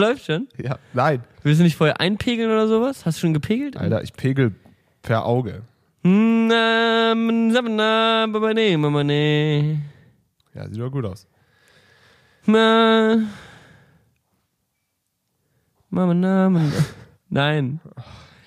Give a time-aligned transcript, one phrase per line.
[0.00, 0.48] läuft schon.
[0.56, 1.22] Ja, nein.
[1.42, 3.06] Willst du nicht vorher einpegeln oder sowas?
[3.06, 3.76] Hast du schon gepegelt?
[3.76, 4.54] Alter, ich pegel
[5.02, 5.62] per Auge.
[10.54, 11.26] Ja, sieht doch gut aus.
[12.46, 13.18] Ma.
[15.90, 16.72] Mama, na, Mama.
[17.28, 17.80] Nein.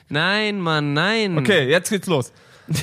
[0.10, 1.38] Nein, Mann, nein.
[1.38, 2.34] Okay, jetzt geht's los.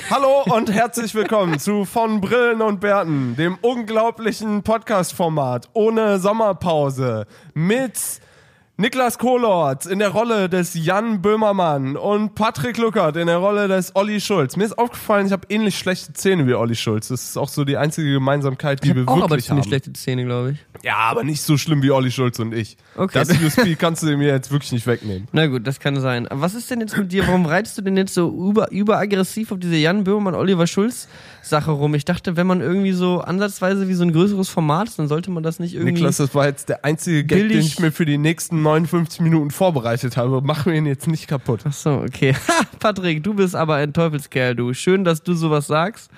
[0.09, 7.99] Hallo und herzlich willkommen zu Von Brillen und Bärten, dem unglaublichen Podcast-Format ohne Sommerpause mit
[8.77, 13.95] Niklas Kohlort in der Rolle des Jan Böhmermann und Patrick Luckert in der Rolle des
[13.95, 14.55] Olli Schulz.
[14.55, 17.09] Mir ist aufgefallen, ich habe ähnlich schlechte Zähne wie Olli Schulz.
[17.09, 19.69] Das ist auch so die einzige Gemeinsamkeit, die Ich wir auch aber wirklich ziemlich haben.
[19.69, 20.83] schlechte Zähne, glaube ich.
[20.83, 22.75] Ja, aber nicht so schlimm wie Olli Schulz und ich.
[22.95, 23.19] Okay.
[23.19, 25.27] Das USP kannst du mir jetzt wirklich nicht wegnehmen.
[25.31, 26.27] Na gut, das kann sein.
[26.27, 27.27] Aber was ist denn jetzt mit dir?
[27.27, 31.07] Warum reitest du denn jetzt so über, überaggressiv auf diese Jan Böhmermann, Oliver Schulz
[31.43, 31.93] Sache rum?
[31.93, 35.29] Ich dachte, wenn man irgendwie so ansatzweise wie so ein größeres Format ist, dann sollte
[35.29, 35.93] man das nicht irgendwie.
[35.93, 39.51] Niklas, das war jetzt der einzige Gag, den ich mir für die nächsten 59 Minuten
[39.51, 40.41] vorbereitet habe.
[40.43, 41.61] Mach mir ihn jetzt nicht kaputt.
[41.65, 42.35] Ach so, okay.
[42.47, 44.73] Ha, Patrick, du bist aber ein Teufelskerl, du.
[44.73, 46.09] Schön, dass du sowas sagst.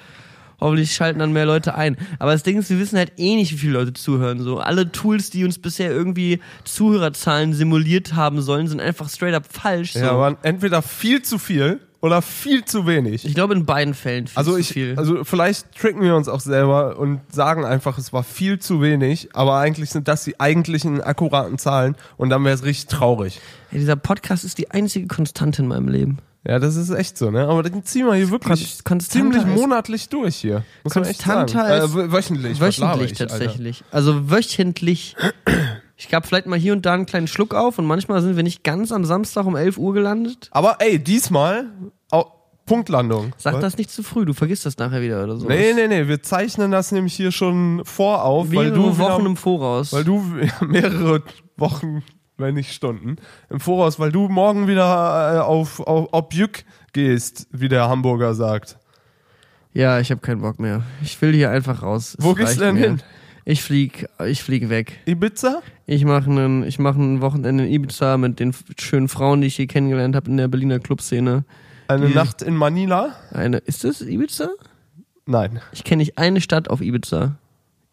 [0.59, 1.97] Hoffentlich schalten dann mehr Leute ein.
[2.19, 4.39] Aber das Ding ist, wir wissen halt eh nicht, wie viele Leute zuhören.
[4.39, 9.45] So alle Tools, die uns bisher irgendwie Zuhörerzahlen simuliert haben sollen, sind einfach straight up
[9.52, 9.94] falsch.
[9.94, 10.00] So.
[10.00, 13.23] Ja, waren entweder viel zu viel oder viel zu wenig.
[13.25, 14.93] ich glaube in beiden Fällen viel Also zu ich, viel.
[14.97, 19.29] also vielleicht tricken wir uns auch selber und sagen einfach, es war viel zu wenig,
[19.33, 23.39] aber eigentlich sind das die eigentlichen akkuraten Zahlen und dann wäre es richtig traurig.
[23.71, 26.17] Ey, dieser Podcast ist die einzige Konstante in meinem Leben.
[26.45, 27.47] Ja, das ist echt so, ne?
[27.47, 30.65] Aber den ziehen wir hier wirklich konstanter ziemlich monatlich durch hier.
[30.83, 31.49] Muss man echt sagen.
[31.57, 32.59] Äh, wö- wöchentlich.
[32.59, 33.83] Wöchentlich ich, tatsächlich.
[33.91, 35.15] Also wöchentlich.
[36.03, 38.44] Ich gab vielleicht mal hier und da einen kleinen Schluck auf und manchmal sind wir
[38.44, 40.50] nicht ganz am Samstag um 11 Uhr gelandet.
[40.51, 41.69] Aber ey, diesmal
[42.11, 42.25] au,
[42.66, 43.31] Punktlandung.
[43.38, 45.47] Sag das nicht zu früh, du vergisst das nachher wieder oder so.
[45.47, 49.29] Nee, nee, nee, wir zeichnen das nämlich hier schon vorauf, weil Mehrere du Wochen wieder,
[49.29, 49.94] im Voraus.
[49.94, 51.23] weil du ja, mehrere
[51.55, 52.03] Wochen,
[52.35, 53.16] wenn nicht Stunden
[53.49, 58.78] im Voraus, weil du morgen wieder äh, auf, auf Objück gehst, wie der Hamburger sagt.
[59.72, 60.83] ja, ich habe keinen Bock mehr.
[61.01, 62.17] Ich will hier einfach raus.
[62.19, 62.81] Es Wo gehst du denn mir.
[62.81, 63.01] hin?
[63.45, 64.99] Ich flieg, ich flieg weg.
[65.05, 65.61] Ibiza?
[65.85, 69.55] Ich mache einen, ich mache ein Wochenende in Ibiza mit den schönen Frauen, die ich
[69.57, 71.43] hier kennengelernt habe in der Berliner Clubszene.
[71.89, 73.15] Eine Die- Nacht in Manila?
[73.31, 74.49] Eine, ist das Ibiza?
[75.25, 77.35] Nein, Ich kenne nicht eine Stadt auf Ibiza.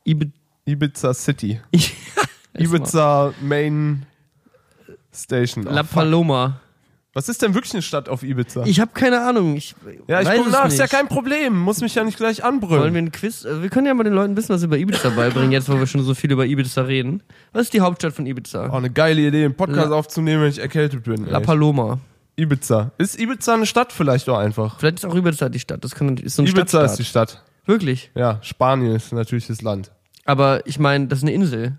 [0.05, 0.31] Ibi
[0.67, 1.61] Ibiza City.
[2.59, 4.07] Ibiza Main
[5.13, 5.65] Station.
[5.65, 5.85] La Oh.
[5.85, 6.61] Paloma.
[7.13, 8.63] Was ist denn wirklich eine Stadt auf Ibiza?
[8.67, 9.57] Ich habe keine Ahnung.
[9.57, 9.75] Ich
[10.07, 10.75] ja, ich es nach, nicht.
[10.75, 11.59] ist ja kein Problem.
[11.59, 12.83] Muss mich ja nicht gleich anbrüllen.
[12.83, 13.45] Wollen wir ein Quiz?
[13.45, 15.77] äh, Wir können ja mal den Leuten ein bisschen was über Ibiza beibringen, jetzt wo
[15.77, 17.23] wir schon so viel über Ibiza reden.
[17.53, 18.71] Was ist die Hauptstadt von Ibiza?
[18.73, 21.27] Oh, eine geile Idee, einen Podcast La- aufzunehmen, wenn ich erkältet bin.
[21.27, 21.45] La ey.
[21.45, 21.99] Paloma.
[22.37, 22.93] Ibiza.
[22.97, 24.79] Ist Ibiza eine Stadt vielleicht doch einfach?
[24.79, 25.83] Vielleicht ist auch Ibiza die Stadt.
[25.83, 26.91] Das kann, ist so ein Ibiza Stadtstaat.
[26.93, 27.43] ist die Stadt.
[27.67, 28.11] Wirklich.
[28.15, 29.91] Ja, Spanien ist natürlich das Land.
[30.25, 31.77] Aber ich meine, das ist eine Insel.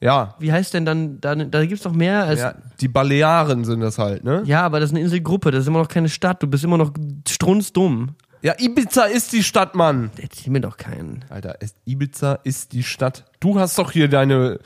[0.00, 0.34] Ja.
[0.38, 2.40] Wie heißt denn dann, da, da gibt's doch mehr als.
[2.40, 2.54] ja.
[2.80, 4.42] Die Balearen sind das halt, ne?
[4.44, 6.76] Ja, aber das ist eine Inselgruppe, das ist immer noch keine Stadt, du bist immer
[6.76, 6.92] noch
[7.26, 8.14] strunzdumm.
[8.42, 10.10] Ja, Ibiza ist die Stadt, Mann.
[10.20, 11.24] Erzähl mir doch keinen.
[11.30, 13.24] Alter, es, Ibiza ist die Stadt.
[13.40, 14.60] Du hast doch hier deine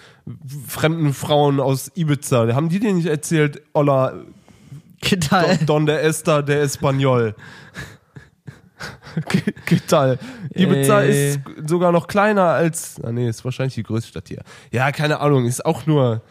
[0.66, 2.52] fremden Frauen aus Ibiza.
[2.52, 4.12] Haben die dir nicht erzählt, Olla,
[5.00, 5.58] Getal.
[5.64, 7.34] Don de Esta de Español?
[9.28, 10.18] ¿Qué qué tal?
[10.54, 11.30] Ibiza Äh.
[11.30, 14.42] ist sogar noch kleiner als, ah nee, ist wahrscheinlich die größte Stadt hier.
[14.70, 16.22] Ja, keine Ahnung, ist auch nur,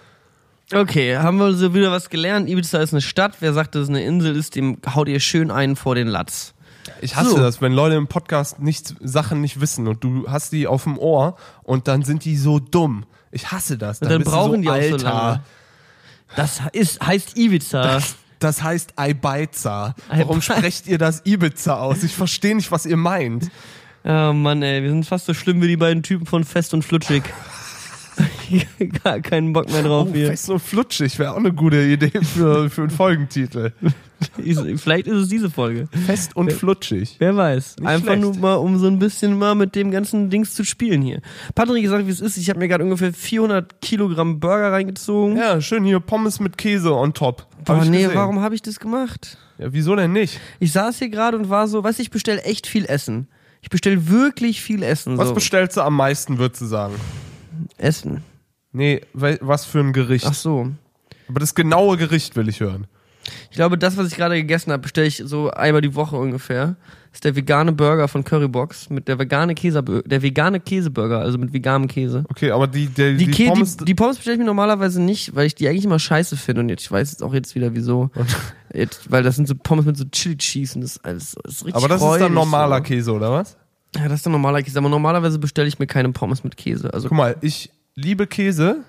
[0.71, 2.47] Okay, haben wir so wieder was gelernt.
[2.47, 3.37] Ibiza ist eine Stadt.
[3.39, 6.53] Wer sagt, dass es eine Insel ist, dem haut ihr schön einen vor den Latz.
[7.01, 7.37] ich hasse So.
[7.37, 10.99] das, wenn Leute im Podcast nicht, Sachen nicht wissen und du hast die auf dem
[10.99, 13.05] Ohr und dann sind die so dumm.
[13.31, 13.99] Ich hasse das.
[13.99, 15.41] Dann du brauchen so, die auch so Alter, lange.
[16.35, 17.81] Das ist, heißt Ibiza.
[17.81, 19.95] Das, das heißt Ibiza.
[20.09, 22.03] Warum sprecht ihr das Ibiza aus?
[22.03, 23.49] Ich verstehe nicht, was ihr meint.
[24.01, 26.83] Oh Mann, ey, wir sind fast so schlimm wie die beiden Typen von Fest und
[26.83, 27.21] Flutschig.
[29.03, 30.27] Gar keinen Bock mehr drauf Oh, hier.
[30.27, 33.71] fest und flutschig wäre auch eine gute Idee für, für einen Folgentitel.
[34.77, 35.87] Vielleicht ist es diese Folge.
[36.05, 37.15] Fest und flutschig.
[37.19, 37.77] Wer weiß.
[37.77, 38.21] Nicht Einfach schlecht.
[38.21, 41.21] nur mal, um so ein bisschen mal mit dem ganzen Dings zu spielen hier.
[41.55, 42.35] Patrick sagt, wie es ist.
[42.37, 45.37] Ich habe mir gerade ungefähr 400 Kilogramm Burger reingezogen.
[45.37, 47.45] Ja, schön hier Pommes mit Käse on top.
[47.61, 48.11] Ich nee, gesehen.
[48.15, 49.37] warum habe ich das gemacht?
[49.57, 50.39] Ja, wieso denn nicht?
[50.59, 53.27] Ich saß hier gerade und war so, weißt du, ich bestell echt viel Essen.
[53.61, 55.17] Ich bestell wirklich viel Essen.
[55.17, 55.33] Was so.
[55.33, 56.95] bestellst du am meisten, würdest du sagen?
[57.77, 58.23] Essen.
[58.71, 60.25] Nee, was für ein Gericht?
[60.27, 60.71] Ach so.
[61.27, 62.87] Aber das genaue Gericht will ich hören.
[63.51, 66.77] Ich glaube, das, was ich gerade gegessen habe, bestelle ich so einmal die Woche ungefähr.
[67.11, 71.37] Das ist der vegane Burger von Currybox mit der vegane Käse, der vegane Käseburger, also
[71.37, 72.23] mit veganem Käse.
[72.29, 73.77] Okay, aber die, der, Die, die, Pommes...
[73.77, 76.61] die, die Pommes bestelle ich mir normalerweise nicht, weil ich die eigentlich immer scheiße finde
[76.61, 78.11] und jetzt, ich weiß jetzt auch jetzt wieder wieso.
[78.73, 81.65] Jetzt, weil das sind so Pommes mit so Chili Cheese und das ist alles ist
[81.65, 82.83] richtig aber das ist dann normaler so.
[82.83, 83.57] Käse, oder was?
[83.95, 86.93] Ja, das ist dann normaler Käse, aber normalerweise bestelle ich mir keine Pommes mit Käse.
[86.93, 88.83] Also Guck mal, ich liebe Käse,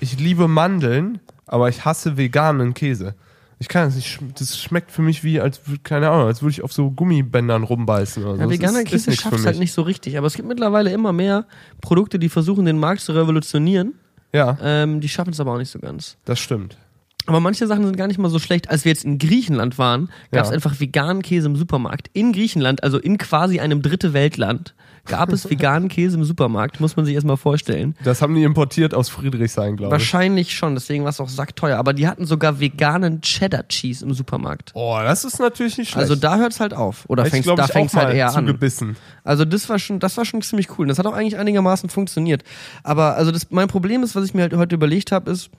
[0.00, 3.14] ich liebe Mandeln, aber ich hasse veganen Käse.
[3.60, 6.62] Ich kann das nicht, das schmeckt für mich wie, als keine Ahnung, als würde ich
[6.62, 8.40] auf so Gummibändern rumbeißen oder so.
[8.42, 9.58] Ja, veganer ist- Käse schafft halt mich.
[9.58, 10.16] nicht so richtig.
[10.16, 11.44] Aber es gibt mittlerweile immer mehr
[11.80, 13.94] Produkte, die versuchen, den Markt zu revolutionieren.
[14.32, 16.16] Ja, Ähm, die schaffen es aber auch nicht so ganz.
[16.24, 16.78] das stimmt.
[17.28, 18.70] Aber manche Sachen sind gar nicht mal so schlecht.
[18.70, 20.54] Als wir jetzt in Griechenland waren, gab es Ja.
[20.54, 22.08] einfach veganen Käse im Supermarkt.
[22.14, 26.80] In Griechenland, also in quasi einem dritte Weltland, gab es veganen Käse im Supermarkt.
[26.80, 27.94] Muss man sich erstmal vorstellen.
[28.02, 30.00] Das haben die importiert aus Friedrichshain, glaube ich.
[30.00, 31.76] Wahrscheinlich schon, deswegen war es auch sackteuer.
[31.76, 34.70] Aber die hatten sogar veganen Cheddar Cheese im Supermarkt.
[34.74, 36.00] Oh, das ist natürlich nicht schlecht.
[36.10, 37.04] Also da hört's halt auf.
[37.08, 38.46] Oder ich, fängt's, glaub da fängt's auch halt eher an.
[38.46, 38.96] zugebissen.
[39.22, 40.84] Also das war schon, das war schon ziemlich cool.
[40.84, 42.42] Und das hat auch eigentlich einigermaßen funktioniert.
[42.84, 45.50] Aber also das, mein Problem ist, was ich mir halt heute überlegt habe, ist,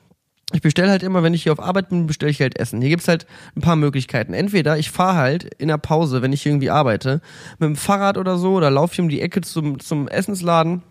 [0.54, 2.82] ich bestelle halt immer, wenn ich hier auf Arbeit bin, bestelle ich halt Essen.
[2.82, 4.34] Hier gibt's halt ein paar Möglichkeiten.
[4.34, 7.22] Entweder ich fahre halt in der Pause, wenn ich irgendwie arbeite,
[7.60, 10.82] mit dem Fahrrad oder so, oder laufe ich um die Ecke zum, zum Essensladen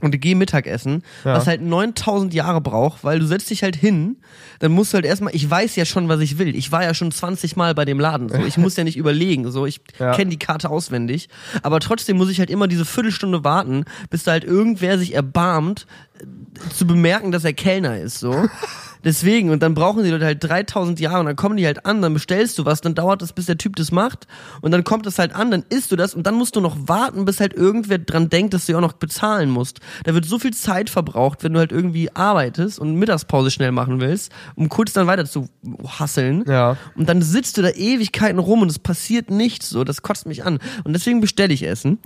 [0.00, 1.34] und gehe Mittagessen, Ja.
[1.34, 4.18] was halt 9000 Jahre braucht, weil du setzt dich halt hin,
[4.60, 6.54] dann musst du halt erstmal, ich weiß ja schon, was ich will.
[6.54, 8.36] Ich war ja schon 20 Mal bei dem Laden, so.
[8.44, 9.66] Ich muss ja nicht überlegen, so.
[9.66, 10.14] Ich Ja.
[10.14, 11.28] kenne die Karte auswendig.
[11.64, 15.86] Aber trotzdem muss ich halt immer diese Viertelstunde warten, bis da halt irgendwer sich erbarmt,
[16.20, 16.26] äh,
[16.74, 18.48] zu bemerken, dass er Kellner ist, so.
[19.04, 22.02] Deswegen, und dann brauchen die Leute halt 3000 Jahre und dann kommen die halt an,
[22.02, 24.26] dann bestellst du was, dann dauert es, bis der Typ das macht
[24.60, 26.76] und dann kommt es halt an, dann isst du das und dann musst du noch
[26.88, 29.80] warten, bis halt irgendwer dran denkt, dass du auch noch bezahlen musst.
[30.04, 34.00] Da wird so viel Zeit verbraucht, wenn du halt irgendwie arbeitest und Mittagspause schnell machen
[34.00, 35.48] willst, um kurz dann weiter zu
[35.86, 36.44] hasseln.
[36.46, 36.76] Ja.
[36.96, 40.44] Und dann sitzt du da Ewigkeiten rum und es passiert nichts so, das kotzt mich
[40.44, 40.58] an.
[40.84, 41.98] Und deswegen bestelle ich Essen.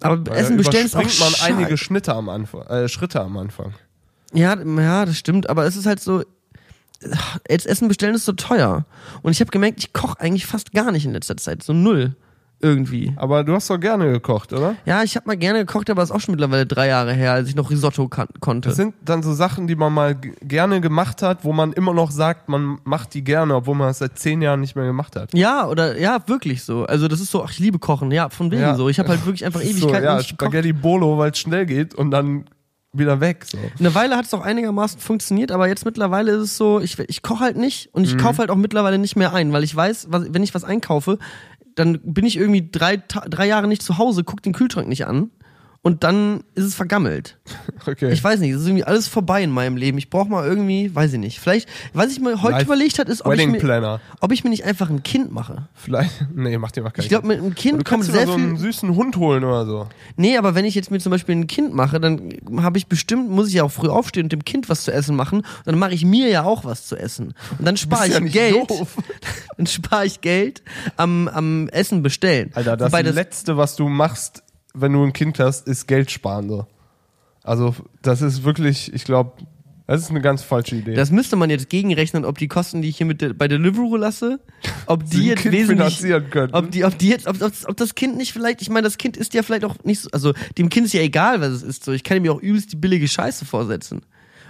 [0.00, 3.74] Aber Weil Essen bestellen ist auch man einige Schnitte am Anfang, äh, Schritte am Anfang.
[4.32, 6.22] Ja, ja, das stimmt, aber es ist halt so,
[7.48, 8.84] jetzt Essen bestellen ist so teuer.
[9.22, 12.14] Und ich habe gemerkt, ich koche eigentlich fast gar nicht in letzter Zeit, so null
[12.60, 13.12] irgendwie.
[13.16, 14.76] Aber du hast doch gerne gekocht, oder?
[14.86, 17.50] Ja, ich habe mal gerne gekocht, aber ist auch schon mittlerweile drei Jahre her, als
[17.50, 18.70] ich noch Risotto konnte.
[18.70, 22.10] Das sind dann so Sachen, die man mal gerne gemacht hat, wo man immer noch
[22.10, 25.34] sagt, man macht die gerne, obwohl man das seit zehn Jahren nicht mehr gemacht hat.
[25.34, 26.86] ja, oder ja, wirklich so.
[26.86, 28.74] Also das ist so, ach, ich liebe Kochen, ja, von wegen Ja.
[28.74, 28.88] so.
[28.88, 30.50] Ich habe halt wirklich einfach So, Ewigkeiten ja, nicht gekocht.
[30.52, 32.46] Spaghetti Bolo, weil es schnell geht und dann
[32.98, 33.44] wieder weg.
[33.50, 33.58] So.
[33.78, 37.22] Eine Weile hat es auch einigermaßen funktioniert, aber jetzt mittlerweile ist es so, ich, ich
[37.22, 38.18] koche halt nicht und ich Mhm.
[38.18, 41.18] kaufe halt auch mittlerweile nicht mehr ein, weil ich weiß, was, wenn ich was einkaufe,
[41.74, 45.30] dann bin ich irgendwie drei, drei Jahre nicht zu Hause, guck den Kühlschrank nicht an
[45.86, 47.38] und dann ist es vergammelt.
[47.88, 48.10] Okay.
[48.10, 49.96] Ich weiß nicht, es ist irgendwie alles vorbei in meinem Leben.
[49.96, 51.38] Ich brauche mal irgendwie, weiß ich nicht.
[51.38, 54.50] Vielleicht, was ich mir heute Life überlegt hat, ist, ob ich, mir, ob ich mir
[54.50, 55.68] nicht einfach ein Kind mache.
[55.74, 56.10] Vielleicht.
[56.34, 57.04] Nee, mach dir mal keinen.
[57.04, 58.42] Ich glaube, mit einem Kind du kommt sehr so viel.
[58.42, 59.88] einen süßen Hund holen oder so.
[60.16, 63.30] Nee, aber wenn ich jetzt mir zum Beispiel ein Kind mache, dann habe ich bestimmt,
[63.30, 65.42] muss ich ja auch früh aufstehen und dem Kind was zu essen machen.
[65.64, 67.34] Dann mache ich mir ja auch was zu essen.
[67.58, 68.68] Und dann spare ich ja Geld.
[68.68, 68.96] doof.
[69.56, 70.62] Dann spare ich Geld
[70.96, 72.50] am, am Essen bestellen.
[72.54, 74.42] Alter, das, Wobei Letzte, was du machst,
[74.76, 76.48] wenn du ein Kind hast, ist Geld sparen.
[76.48, 76.66] So.
[77.42, 79.32] Also, das ist wirklich, ich glaube,
[79.86, 80.94] das ist eine ganz falsche Idee.
[80.94, 83.96] das müsste man jetzt gegenrechnen, ob die Kosten, die ich hier mit der, bei Deliveroo
[83.96, 84.40] lasse,
[84.86, 86.04] ob die jetzt Kind wesentlich,
[86.52, 88.98] ob die, ob die jetzt, ob, ob, ob das Kind nicht vielleicht, ich meine, das
[88.98, 91.62] Kind ist ja vielleicht auch nicht so, also dem Kind ist ja egal, was es
[91.62, 91.84] ist.
[91.84, 94.02] So, ich kann ihm ja auch übelst die billige Scheiße vorsetzen.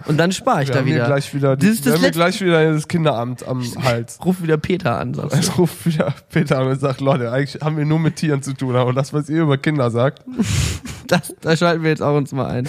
[0.07, 1.07] Und dann spare ich wir da haben hier wieder.
[1.07, 4.19] gleich wieder, die, das ist wir das haben hier gleich wieder das Kinderamt am Hals.
[4.25, 5.39] Ruf wieder Peter an, sagst du.
[5.39, 8.53] Es ruft wieder Peter an und sagt, Leute, eigentlich haben wir nur mit Tieren zu
[8.53, 10.23] tun, aber das, was ihr über Kinder sagt,
[11.07, 12.69] Das, da schalten wir jetzt auch uns mal ein.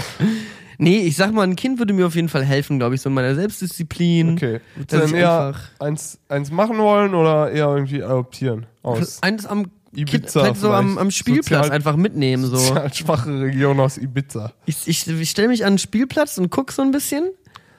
[0.78, 3.10] Nee, ich sag mal, ein Kind würde mir auf jeden Fall helfen, glaube ich, so
[3.10, 4.34] in meiner Selbstdisziplin.
[4.34, 4.60] okay.
[4.76, 8.68] Würdest du ist eher eins, eins machen wollen oder eher irgendwie adoptieren?
[8.84, 12.46] Aus Eines am Ibiza kind, vielleicht so am, am Spielplatz Sozial- einfach mitnehmen.
[12.46, 12.56] So.
[12.58, 14.54] sozial schwache Region aus Ibiza.
[14.66, 17.30] Ich, ich, ich stelle mich an den Spielplatz und guck so ein bisschen.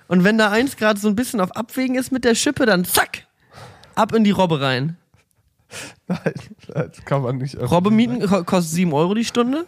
[0.09, 2.85] Und wenn da eins gerade so ein bisschen auf Abwägen ist mit der Schippe, dann
[2.85, 3.27] zack,
[3.95, 4.97] ab in die Robbe rein.
[6.09, 6.19] Nein,
[6.73, 7.57] das kann man nicht.
[7.61, 9.67] Robbe mieten ko- kostet 7 Euro die Stunde.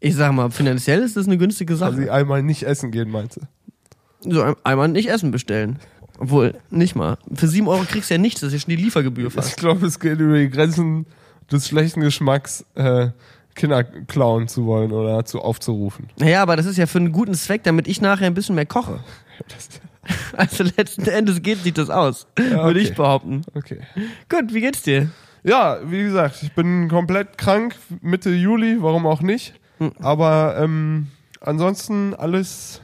[0.00, 1.74] Ich sag mal, finanziell ist das eine günstige.
[1.74, 1.96] Also Sache.
[1.96, 4.32] sie einmal nicht essen gehen, meinst du?
[4.32, 5.78] So ein- einmal nicht Essen bestellen.
[6.18, 7.18] Obwohl, nicht mal.
[7.34, 9.50] Für 7 Euro kriegst du ja nichts, das ist ja schon die Liefergebühr fast.
[9.50, 11.06] Ich glaube, es geht über die Grenzen
[11.50, 13.08] des schlechten Geschmacks, äh,
[13.54, 16.10] Kinder klauen zu wollen oder zu aufzurufen.
[16.18, 18.66] Naja, aber das ist ja für einen guten Zweck, damit ich nachher ein bisschen mehr
[18.66, 19.00] koche.
[20.36, 22.78] Also letzten Endes geht sich das aus, würde okay.
[22.78, 23.42] ich behaupten.
[23.54, 23.80] Okay.
[24.28, 25.10] Gut, wie geht's dir?
[25.44, 29.54] Ja, wie gesagt, ich bin komplett krank, Mitte Juli, warum auch nicht.
[29.78, 29.92] Hm.
[30.00, 31.06] Aber ähm,
[31.40, 32.80] ansonsten alles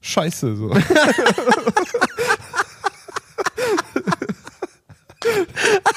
[0.00, 0.70] scheiße so.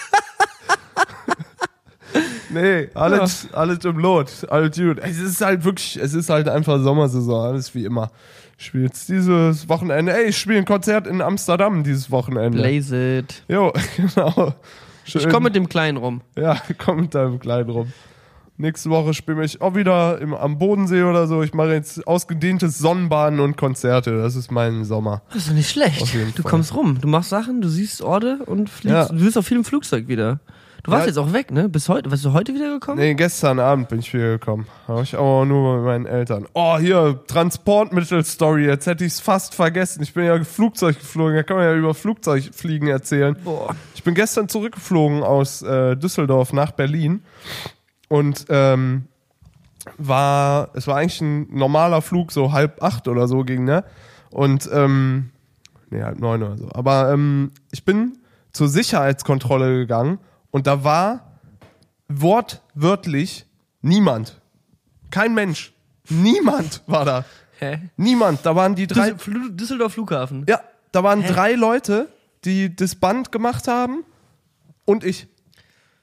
[2.49, 4.99] nee, alles, alles im Lot, alles gut.
[5.01, 8.11] Es ist halt wirklich, es ist halt einfach Sommersaison, alles wie immer.
[8.57, 12.57] Ich spiele jetzt dieses Wochenende, ey, ich spiele ein Konzert in Amsterdam dieses Wochenende.
[12.57, 13.43] Blaze it.
[13.47, 14.53] Jo, genau.
[15.05, 16.21] Ich komme mit dem Kleinen rum.
[16.37, 17.91] Ja, komm mit deinem Kleinen rum.
[18.57, 21.41] Nächste Woche spiele ich auch wieder im, am Bodensee oder so.
[21.43, 24.21] Ich mache jetzt ausgedehntes Sonnenbahnen und Konzerte.
[24.21, 25.21] Das ist mein Sommer.
[25.29, 26.01] Das ist doch nicht schlecht.
[26.01, 26.51] Auf Du Fall.
[26.51, 28.93] kommst rum, du machst Sachen, du siehst Orte und fliegst.
[28.93, 29.05] Ja.
[29.07, 30.41] Du bist auch viel im Flugzeug wieder.
[30.83, 31.07] Du warst Ja.
[31.07, 31.67] jetzt auch weg, ne?
[31.67, 32.09] Bis heute.
[32.09, 32.99] Bist du heute wieder gekommen?
[32.99, 34.65] Nee, gestern Abend bin ich wieder gekommen.
[34.87, 36.47] Habe ich aber nur mit meinen Eltern.
[36.53, 38.65] Oh, hier, Transportmittel-Story.
[38.65, 40.01] Jetzt hätte ich es fast vergessen.
[40.03, 41.35] Ich bin ja Flugzeug geflogen.
[41.35, 43.35] Da kann man ja über Flugzeugfliegen erzählen.
[43.43, 43.75] Boah.
[43.93, 47.23] Ich bin gestern zurückgeflogen aus äh, Düsseldorf nach Berlin
[48.07, 49.05] und ähm,
[49.97, 53.83] war, es war eigentlich ein normaler Flug, so halb acht oder so ging, ne?
[54.29, 55.31] Und, ähm,
[55.89, 56.69] nee, halb neun oder so.
[56.73, 58.17] Aber ähm, ich bin
[58.53, 60.19] zur Sicherheitskontrolle gegangen
[60.51, 61.39] und da war
[62.07, 63.45] wortwörtlich
[63.81, 64.41] niemand.
[65.11, 65.73] Kein Mensch.
[66.09, 67.25] Niemand war da.
[67.59, 67.79] Hä?
[67.97, 68.45] Niemand.
[68.45, 69.11] Da waren die drei.
[69.11, 70.45] Düssel Düsseldorf Flughafen.
[70.47, 72.07] Ja, da waren drei Leute,
[72.45, 74.03] die das Band gemacht haben
[74.85, 75.27] und ich.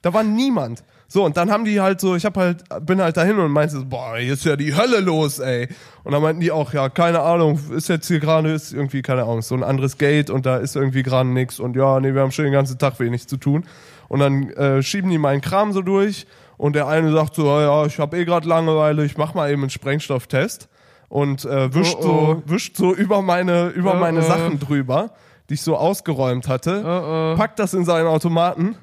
[0.03, 0.85] Da war niemand.
[1.09, 3.77] So, und dann haben die halt so, ich hab halt, bin halt dahin und meinte
[3.77, 5.69] so, boah, hier ist ja die Hölle los, ey.
[6.03, 9.23] Und dann meinten die auch, ja, keine Ahnung, ist jetzt hier gerade, ist irgendwie, keine
[9.23, 12.23] Ahnung, so ein anderes Gate und da ist irgendwie gerade nix und ja, nee, wir
[12.23, 13.65] haben schon den ganzen Tag wenig zu tun.
[14.09, 17.85] Und dann äh, schieben die meinen Kram so durch und der eine sagt so, ja,
[17.87, 20.69] ich habe eh gerade Langeweile, ich mach mal eben einen Sprengstofftest
[21.09, 22.35] und äh, wischt Oh, oh.
[22.37, 24.23] so, wischt so über meine, über Oh, meine oh.
[24.23, 25.11] Sachen drüber,
[25.49, 27.37] die ich so ausgeräumt hatte, Oh, oh.
[27.37, 28.77] packt das in seinen Automaten,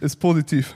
[0.00, 0.74] ist positiv.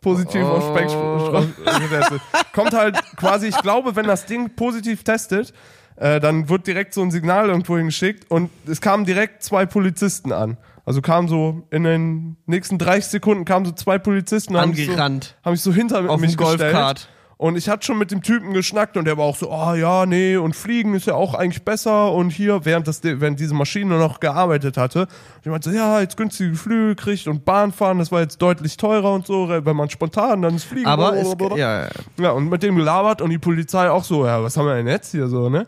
[0.00, 0.64] Positiv auf.
[0.68, 1.46] Sprengstoff
[1.80, 2.20] getestet.
[2.52, 5.54] Kommt halt quasi, ich glaube, wenn das Ding positiv testet,
[5.96, 10.32] äh, dann wird direkt so ein Signal irgendwo hingeschickt und es kamen direkt zwei Polizisten
[10.32, 10.58] an.
[10.84, 14.92] Also kamen so in den nächsten 30 Sekunden kamen so zwei Polizisten haben sich so,
[14.92, 15.36] Angerannt.
[15.44, 16.60] haben sich so hinter Auf mich gestellt.
[16.60, 17.08] Golfkart.
[17.36, 20.06] Und ich hatte schon mit dem Typen geschnackt und der war auch so, ah ja,
[20.06, 22.12] nee, und fliegen ist ja auch eigentlich besser.
[22.12, 25.08] Und hier, während, das, während diese Maschine noch gearbeitet hatte, und
[25.42, 29.12] ich meinte so, ja, jetzt günstige Flüge kriegt und Bahnfahren, das war jetzt deutlich teurer
[29.12, 30.86] und so, wenn man spontan dann ist Fliegen.
[30.86, 31.48] Aber blablabla.
[31.48, 31.88] es, ja, ja.
[32.20, 34.86] Ja, und mit dem gelabert und die Polizei auch so, ja, was haben wir denn
[34.86, 35.66] jetzt hier so, ne?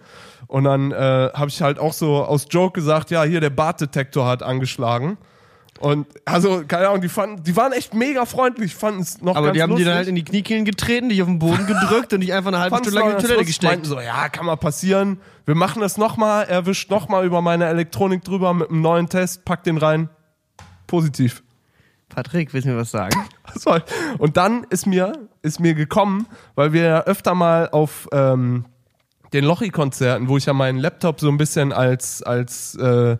[0.48, 4.26] Und dann äh, habe ich halt auch so aus Joke gesagt, ja, hier der Bartdetektor
[4.26, 5.18] hat angeschlagen.
[5.78, 9.48] Und also, keine Ahnung, die fanden, die waren echt mega freundlich, fanden es noch Aber
[9.48, 9.84] ganz die haben lustig.
[9.84, 12.48] dir dann halt in die Kniekehlen getreten, dich auf den Boden gedrückt und dich einfach
[12.48, 13.72] eine halbe Stunde lang in die Toilette gesteckt.
[13.72, 15.20] meinten so, ja, kann mal passieren.
[15.44, 19.44] Wir machen das nochmal, er wischt nochmal über meine Elektronik drüber mit einem neuen Test,
[19.44, 20.08] packt den rein.
[20.86, 21.42] Positiv.
[22.08, 23.24] Patrick, willst du mir was sagen?
[24.18, 25.12] Und dann ist mir,
[25.42, 28.64] ist mir gekommen, weil wir ja öfter mal auf ähm,
[29.32, 33.16] den Lochi-Konzerten, wo ich ja meinen Laptop so ein bisschen als, als äh,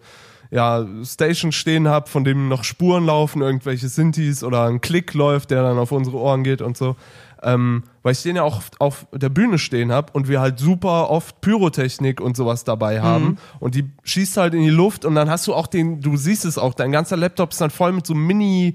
[0.51, 5.51] ja, Station stehen habe, von dem noch Spuren laufen, irgendwelche Synthes oder ein Klick läuft,
[5.51, 6.97] der dann auf unsere Ohren geht und so.
[7.43, 11.11] Ähm, weil ich den ja auch auf, der Bühne stehen habe und wir halt super
[11.11, 15.29] oft Pyrotechnik und sowas dabei haben und die schießt halt in die Luft und dann
[15.29, 18.07] hast du auch den, du siehst es auch, dein ganzer Laptop ist dann voll mit
[18.07, 18.75] so Mini,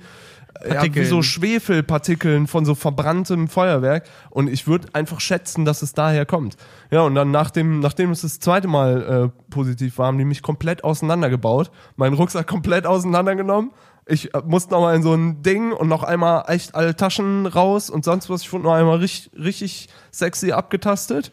[0.59, 1.05] ja, wie Partikeln.
[1.07, 6.57] so Schwefelpartikeln von so verbranntem Feuerwerk und ich würde einfach schätzen, dass es daher kommt.
[6.89, 10.25] Ja, und dann nach dem, nachdem es das zweite Mal äh, positiv war, haben die
[10.25, 13.71] mich komplett auseinandergebaut, meinen Rucksack komplett auseinandergenommen.
[14.05, 17.45] Ich äh, musste noch mal in so ein Ding und noch einmal echt alle Taschen
[17.45, 18.41] raus und sonst was.
[18.41, 21.31] Ich wurde noch einmal richtig, richtig sexy abgetastet.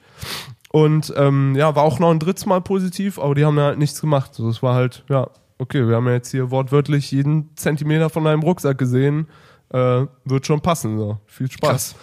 [0.71, 3.79] Und ähm, ja, war auch noch ein drittes Mal positiv, aber die haben ja halt
[3.79, 4.35] nichts gemacht.
[4.35, 8.25] So, es war halt, ja, okay, wir haben ja jetzt hier wortwörtlich jeden Zentimeter von
[8.25, 9.29] deinem Rucksack gesehen.
[9.71, 11.19] Äh, wird schon passen, so.
[11.27, 11.95] Viel Spaß.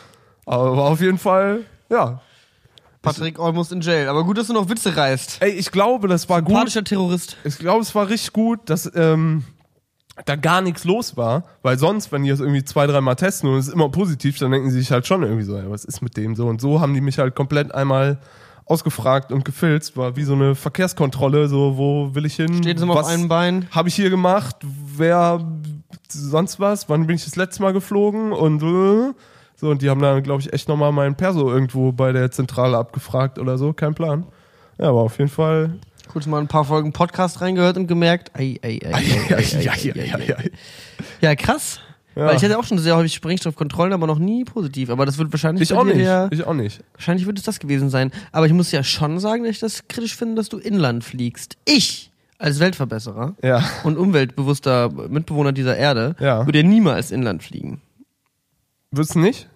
[0.45, 2.21] Aber war auf jeden Fall, ja.
[3.01, 4.07] Patrick almost in jail.
[4.07, 5.37] Aber gut, dass du noch Witze reißt.
[5.41, 6.85] Ey, ich glaube, das war gut.
[6.85, 7.37] Terrorist.
[7.43, 9.43] Ich glaube, es war richtig gut, dass ähm,
[10.25, 13.57] da gar nichts los war, weil sonst, wenn die das irgendwie zwei, dreimal testen und
[13.57, 16.01] es ist immer positiv, dann denken sie sich halt schon irgendwie so, ey, was ist
[16.01, 18.19] mit dem so und so haben die mich halt komplett einmal
[18.65, 22.53] ausgefragt und gefilzt, war wie so eine Verkehrskontrolle, so wo will ich hin?
[22.55, 23.67] Steht immer auf einem Bein.
[23.71, 24.57] habe ich hier gemacht?
[24.61, 25.45] Wer
[26.09, 26.89] sonst was?
[26.89, 28.31] Wann bin ich das letzte Mal geflogen?
[28.31, 29.13] Und äh,
[29.55, 32.77] so und die haben dann glaube ich echt nochmal meinen Perso irgendwo bei der Zentrale
[32.77, 34.25] abgefragt oder so, kein Plan.
[34.79, 38.59] Ja, aber auf jeden Fall Kurz mal ein paar Folgen Podcast reingehört und gemerkt, ei,
[38.61, 40.51] ei, ei, ei, ei, ei, ei, ei, ei.
[41.19, 41.79] Ja, krass.
[42.15, 42.27] Ja.
[42.27, 44.89] Weil ich hatte auch schon sehr häufig Sprengstoffkontrollen, aber noch nie positiv.
[44.89, 45.97] Aber das wird wahrscheinlich Ich auch nicht.
[45.99, 46.81] Der, Ich auch nicht.
[46.93, 48.11] wahrscheinlich wird es das gewesen sein.
[48.31, 51.57] Aber ich muss ja schon sagen, dass ich das kritisch finde, dass du inland fliegst.
[51.65, 53.63] Ich als Weltverbesserer Ja.
[53.83, 56.45] und umweltbewusster Mitbewohner dieser Erde Ja.
[56.45, 57.81] würde ja niemals inland fliegen.
[58.91, 59.49] Würdest du nicht?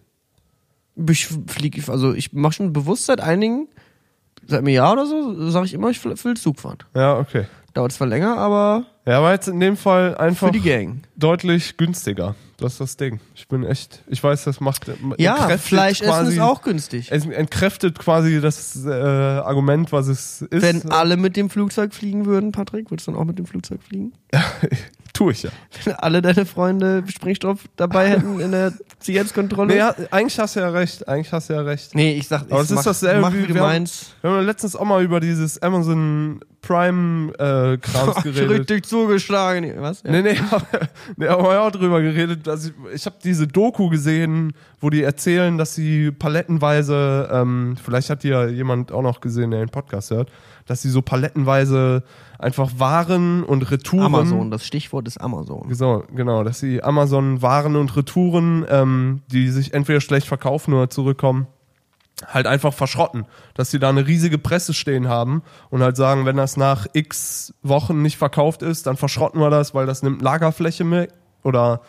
[1.10, 3.70] Ich fliege, also ich mache schon bewusst seit einigen,
[4.48, 6.80] seit einem Jahr oder so, sage ich immer, ich will will Zug fahren.
[6.94, 7.46] Ja, okay.
[7.74, 11.04] Dauert zwar länger, aber Ja, war jetzt in dem Fall einfach für die Gang.
[11.16, 12.36] deutlich günstiger.
[12.60, 13.20] Das ist das Ding.
[13.36, 17.08] Ich bin echt, ich weiß, das macht Ja, entkräftet Fleisch essen quasi, ist auch günstig.
[17.12, 20.62] Es entkräftet quasi das äh, Argument, was es ist.
[20.62, 23.82] Wenn alle mit dem Flugzeug fliegen würden, Patrick, würdest du dann auch mit dem Flugzeug
[23.84, 24.14] fliegen?
[25.14, 25.50] Tue ich ja.
[25.84, 29.74] Wenn alle deine Freunde Sprengstoff dabei hätten in der Sicherheitskontrolle.
[29.74, 31.08] Nee, ja, eigentlich hast du ja recht.
[31.08, 31.94] Eigentlich hast du ja recht.
[31.94, 33.86] Nee, ich sag, ich Aber es ist dasselbe mach, wie wie wir haben-.
[34.22, 38.60] Wir haben letztens auch mal über dieses Amazon Prime äh, Krams geredet.
[38.62, 39.74] Richtig zugeschlagen.
[39.80, 40.04] Was?
[40.04, 40.12] Ja.
[40.12, 40.66] Nee, nee, aber,
[41.18, 42.48] nee, wir haben auch drüber geredet.
[42.48, 48.10] Dass ich ich habe diese Doku gesehen, wo die erzählen, dass sie palettenweise, ähm, vielleicht
[48.10, 50.30] hat die ja jemand auch noch gesehen, der den Podcast hört,
[50.70, 52.04] dass sie so palettenweise
[52.38, 54.06] einfach Waren und Retouren.
[54.06, 55.68] Amazon, das Stichwort ist Amazon.
[55.68, 60.90] Genau, genau, dass sie Amazon Waren und Retouren, ähm, die sich entweder schlecht verkaufen oder
[60.90, 61.48] zurückkommen,
[62.28, 63.26] halt einfach verschrotten.
[63.56, 67.52] Dass sie da eine riesige Presse stehen haben und halt sagen, wenn das nach x
[67.64, 71.12] Wochen nicht verkauft ist, dann verschrotten wir das, weil das nimmt Lagerfläche mit
[71.44, 71.82] oder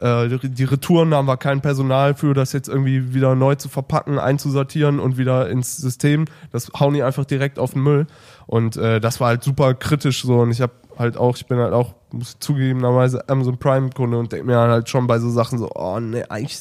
[0.00, 4.18] äh, die Retouren haben wir kein Personal für, das jetzt irgendwie wieder neu zu verpacken,
[4.18, 6.24] einzusortieren und wieder ins System.
[6.52, 8.06] Das hauen die einfach direkt auf den Müll.
[8.46, 10.40] Und äh, das war halt super kritisch so.
[10.40, 14.46] Und ich habe halt auch, ich bin halt auch, muss zugegebenerweise Amazon Prime-Kunde und denke
[14.46, 16.58] mir halt schon bei so Sachen so, oh ne, eigentlich,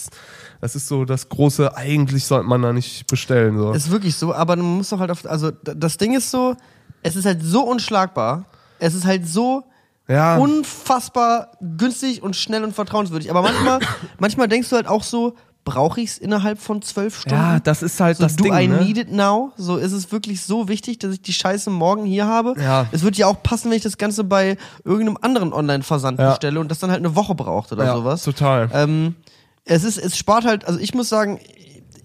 [0.61, 3.57] das ist so das große, eigentlich sollte man da nicht bestellen.
[3.57, 3.71] So.
[3.71, 6.55] Ist wirklich so, aber man muss doch halt auf, also das Ding ist so,
[7.03, 8.45] es ist halt so unschlagbar.
[8.79, 9.63] Es ist halt so
[10.09, 13.29] ja, unfassbar günstig und schnell und vertrauenswürdig.
[13.31, 13.79] Aber manchmal,
[14.19, 15.35] manchmal denkst du halt auch so,
[15.65, 17.37] brauche ich es innerhalb von zwölf Stunden?
[17.37, 18.53] ja, das ist halt So, das do Ding.
[18.53, 18.81] I ne?
[18.81, 19.51] need it now?
[19.55, 22.55] So ist es wirklich so wichtig, dass ich die Scheiße morgen hier habe.
[22.59, 22.87] Ja.
[22.91, 26.29] Es wird ja auch passen, wenn ich das Ganze bei irgendeinem anderen Online-Versand Ja.
[26.31, 28.23] bestelle und das dann halt eine Woche braucht oder ja, sowas.
[28.23, 28.69] Total.
[28.73, 29.15] Ähm,
[29.65, 31.39] es ist, es spart halt, also ich muss sagen,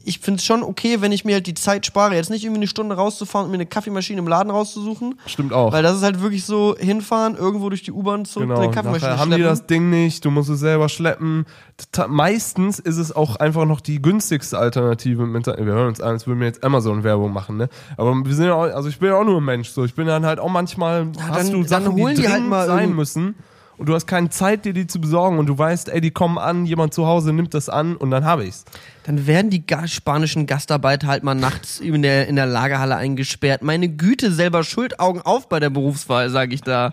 [0.05, 2.61] ich finde es schon okay, wenn ich mir halt die Zeit spare, jetzt nicht irgendwie
[2.61, 5.19] eine Stunde rauszufahren und mir eine Kaffeemaschine im Laden rauszusuchen.
[5.27, 5.73] Stimmt auch.
[5.73, 9.11] Weil das ist halt wirklich so hinfahren, irgendwo durch die U-Bahn zurück Genau, eine Kaffeemaschine
[9.11, 9.43] nachher haben schleppen.
[9.45, 11.47] die das Ding nicht, du musst es selber schleppen.
[11.93, 15.65] Ta- Meistens ist es auch einfach noch die günstigste Alternative im Internet.
[15.67, 17.69] Wir hören uns an, als würden wir jetzt Amazon-Werbung machen, ne?
[17.97, 19.85] Aber wir sind ja auch, also ich bin ja auch nur ein Mensch, so.
[19.85, 22.40] Ich bin dann halt auch manchmal, hast dann- du dann Sachen, die, holen die dringend
[22.40, 23.35] halt mal sein müssen.
[23.77, 25.40] Und du hast keine Zeit, dir die zu besorgen.
[25.40, 28.25] Und du weißt, ey, die kommen an, jemand zu Hause nimmt das an und dann
[28.25, 28.64] habe ich's.
[29.05, 33.62] Dann werden die spanischen Gastarbeiter halt mal nachts in der, in der Lagerhalle eingesperrt.
[33.62, 36.93] Meine Güte, selber Schuld, Augen auf bei der Berufswahl, sage ich da.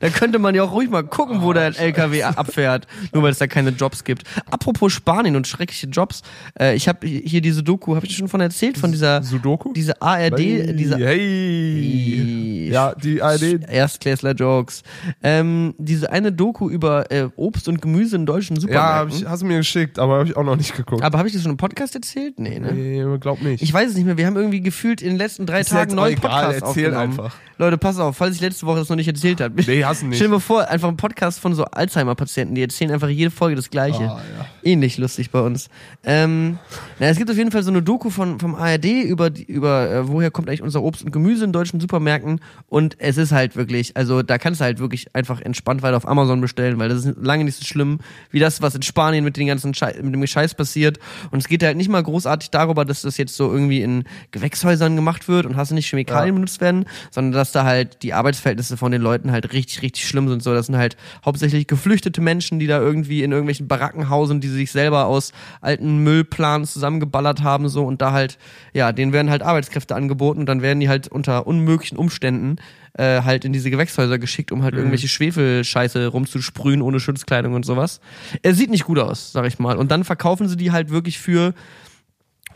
[0.00, 3.38] Da könnte man ja auch ruhig mal gucken, wo der LKW abfährt, nur weil es
[3.38, 4.24] da keine Jobs gibt.
[4.50, 6.22] Apropos Spanien und schreckliche Jobs,
[6.58, 9.72] äh, ich habe hier diese Doku, habe ich dir schon von erzählt, von dieser Sudoku?
[9.72, 12.68] diese ARD, hey, diese hey.
[12.72, 13.68] Ja, die ARD.
[13.68, 14.82] Erstklässler-Jokes.
[15.22, 19.18] Ähm, diese eine Doku über äh, Obst und Gemüse in deutschen Ja, Supermärkten.
[19.18, 21.02] ich, hast du mir geschickt, aber habe ich auch noch nicht geguckt.
[21.04, 22.38] Aber habe ich das schon im Podcast erzählt?
[22.38, 22.72] Nee, ne?
[22.72, 23.62] Nee, glaub nicht.
[23.62, 24.16] Ich weiß es nicht mehr.
[24.16, 26.86] Wir haben irgendwie gefühlt in den letzten drei Ist Tagen jetzt neuen egal, Podcasts erzähl
[26.94, 27.18] aufgenommen.
[27.20, 27.36] einfach.
[27.58, 29.62] Leute, pass auf, falls ich letzte Woche das noch nicht erzählt habe.
[29.62, 30.16] Nee, hast du nicht.
[30.16, 33.54] Stell dir mal vor, einfach ein Podcast von so Alzheimer-Patienten, die erzählen einfach jede Folge
[33.54, 34.10] das Gleiche.
[34.10, 34.46] Ah, ja.
[34.64, 35.68] Ähnlich lustig bei uns.
[36.02, 36.58] Ähm,
[36.98, 40.08] na, es gibt auf jeden Fall so eine Doku von, vom ARD über, über äh,
[40.08, 42.40] woher kommt eigentlich unser Obst und Gemüse in deutschen Supermärkten.
[42.68, 46.08] Und es ist halt wirklich, also da kannst du halt wirklich einfach entspannt weiter auf
[46.08, 47.98] Amazon bestellen, weil das ist lange nicht so schlimm
[48.30, 50.98] wie das, was in Spanien mit den ganzen Schei mit dem Scheiß passiert.
[51.30, 54.94] Und es geht halt nicht mal großartig darüber, dass das jetzt so irgendwie in Gewächshäusern
[54.94, 56.32] gemacht wird und hast du nicht Chemikalien Ja.
[56.34, 60.28] benutzt werden, sondern dass da halt die Arbeitsverhältnisse von den Leuten halt richtig, richtig schlimm
[60.28, 60.42] sind.
[60.42, 64.48] So, das sind halt hauptsächlich geflüchtete Menschen, die da irgendwie in irgendwelchen Baracken hausen, die
[64.48, 68.38] sich selber aus alten Müllplanen zusammengeballert haben, so und da halt,
[68.72, 72.56] ja, denen werden halt Arbeitskräfte angeboten und dann werden die halt unter unmöglichen Umständen
[72.94, 78.00] äh, halt in diese Gewächshäuser geschickt, um halt irgendwelche Schwefelscheiße rumzusprühen ohne Schutzkleidung und sowas.
[78.42, 79.76] Er sieht nicht gut aus, sag ich mal.
[79.76, 81.54] Und dann verkaufen sie die halt wirklich für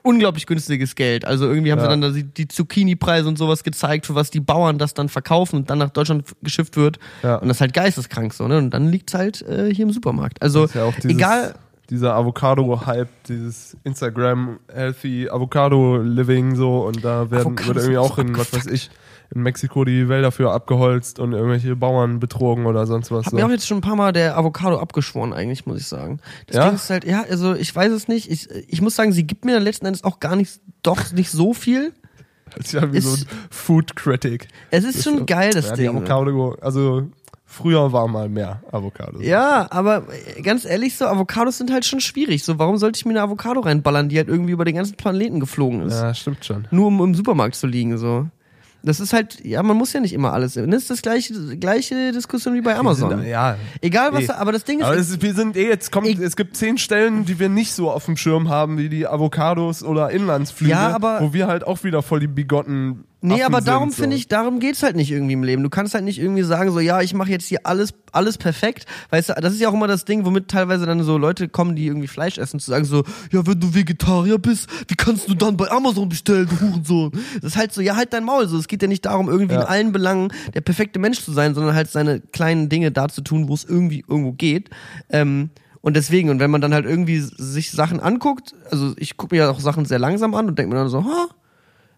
[0.02, 1.24] unglaublich günstiges Geld.
[1.24, 1.84] Also irgendwie haben Ja.
[1.86, 5.08] sie dann da die, die Zucchini-Preise und sowas gezeigt, für was die Bauern das dann
[5.08, 6.98] verkaufen und dann nach Deutschland geschifft wird.
[7.22, 7.36] Ja.
[7.36, 8.58] Und das ist halt geisteskrank so, ne?
[8.58, 10.40] Und dann liegt's halt äh, hier im Supermarkt.
[10.42, 11.54] Also ja dieses, egal,
[11.90, 18.18] Dieser Avocado-Hype, dieses Instagram Healthy Avocado Living so und da werden Avocados wird irgendwie auch
[18.18, 18.90] in, was weiß ich,
[19.34, 23.26] in Mexiko die Wälder für abgeholzt und irgendwelche Bauern betrogen oder sonst was.
[23.26, 23.36] Hab So.
[23.36, 26.20] mir auch jetzt schon ein paar Mal der Avocado abgeschworen, eigentlich, muss ich sagen.
[26.46, 26.66] Das Ja?
[26.66, 28.30] Ding ist halt, ja, also ich weiß es nicht.
[28.30, 31.30] Ich, ich muss sagen, sie gibt mir dann letzten Endes auch gar nicht, doch nicht
[31.30, 31.92] so viel.
[32.56, 34.48] Das ist ja wie ist- so ein Food Critic.
[34.70, 35.84] Es ist schon geil, das ja, Ding.
[35.92, 35.98] ne?
[35.98, 37.02] Avocado, also
[37.44, 39.20] früher war mal mehr Avocado.
[39.20, 40.04] Ja, aber
[40.36, 42.44] äh, ganz ehrlich, so Avocados sind halt schon schwierig.
[42.44, 45.40] So, warum sollte ich mir eine Avocado reinballern, die halt irgendwie über den ganzen Planeten
[45.40, 45.94] geflogen ist?
[46.00, 46.68] ja stimmt schon.
[46.70, 48.28] Nur um im Supermarkt zu liegen, so.
[48.86, 50.54] Das ist halt, ja, man muss ja nicht immer alles.
[50.54, 53.24] Das ist das gleiche, gleiche Diskussion wie bei Amazon.
[53.26, 53.56] Ja.
[53.80, 54.32] Egal was, Eh.
[54.32, 56.56] aber das Ding ist, Aber es ist, wir sind eh jetzt kommt, Ich- es gibt
[56.56, 60.70] zehn Stellen, die wir nicht so auf dem Schirm haben, wie die Avocados oder Inlandsflüge,
[60.70, 64.02] Ja, aber- wo wir halt auch wieder voll die bigotten Nee, aber darum so.
[64.02, 65.62] finde ich, darum geht's halt nicht irgendwie im Leben.
[65.62, 68.86] Du kannst halt nicht irgendwie sagen, so, ja, ich mache jetzt hier alles, alles perfekt.
[69.10, 71.76] Weißt du, das ist ja auch immer das Ding, womit teilweise dann so Leute kommen,
[71.76, 75.34] die irgendwie Fleisch essen, zu sagen so, ja, wenn du Vegetarier bist, wie kannst du
[75.34, 77.12] dann bei Amazon bestellen, du Hurensohn?
[77.42, 78.48] Das ist halt so, ja, halt dein Maul.
[78.48, 79.62] So, es geht ja nicht darum, irgendwie Ja.
[79.62, 83.22] in allen Belangen der perfekte Mensch zu sein, sondern halt seine kleinen Dinge da zu
[83.22, 84.70] tun, wo es irgendwie irgendwo geht.
[85.10, 89.34] Ähm, und deswegen, und wenn man dann halt irgendwie sich Sachen anguckt, also ich gucke
[89.34, 91.28] mir ja auch Sachen sehr langsam an und denke mir dann so, ha,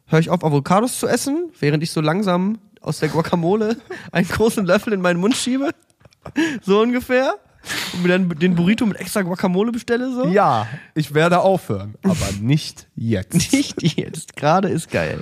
[0.09, 3.77] höre ich auf, Avocados zu essen, während ich so langsam aus der Guacamole
[4.13, 5.71] einen großen Löffel in meinen Mund schiebe.
[6.63, 7.35] So ungefähr.
[7.93, 10.27] Und mir dann den Burrito mit extra Guacamole bestelle, so.
[10.29, 13.53] Ja, ich werde aufhören, aber nicht jetzt.
[13.53, 14.37] Nicht jetzt.
[14.37, 15.21] Gerade ist geil.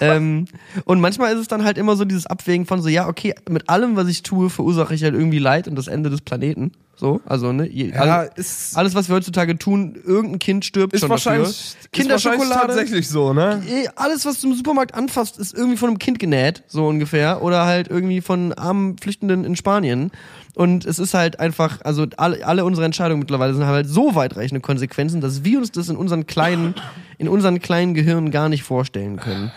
[0.00, 0.46] ähm,
[0.84, 3.68] und manchmal ist es dann halt immer so dieses Abwägen von so, ja, okay, mit
[3.68, 6.72] allem, was ich tue, verursache ich halt irgendwie Leid und das Ende des Planeten.
[6.98, 7.68] So, also, ne?
[7.68, 11.46] Je, Ja, alle, ist, alles, was wir heutzutage tun, irgendein Kind stirbt ist schon wahrscheinlich,
[11.48, 11.60] dafür.
[11.60, 12.66] ist wahrscheinlich Kinderschokolade.
[12.66, 13.62] tatsächlich so, ne?
[13.68, 17.40] Eh, alles, was du im Supermarkt anfasst, ist irgendwie von einem Kind genäht, so ungefähr.
[17.42, 20.10] Oder halt irgendwie von armen Flüchtenden in Spanien.
[20.58, 24.60] Und es ist halt einfach, also alle, alle unsere Entscheidungen mittlerweile sind halt so weitreichende
[24.60, 26.74] Konsequenzen, dass wir uns das in unseren kleinen,
[27.16, 29.52] in unseren kleinen Gehirnen gar nicht vorstellen können.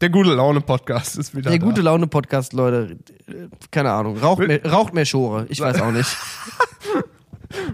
[0.00, 1.66] Der gute Laune Podcast ist wieder Der da.
[1.66, 5.92] gute Laune Podcast, Leute, äh, keine Ahnung, raucht mehr, raucht mehr Schore, ich weiß auch
[5.92, 6.08] nicht.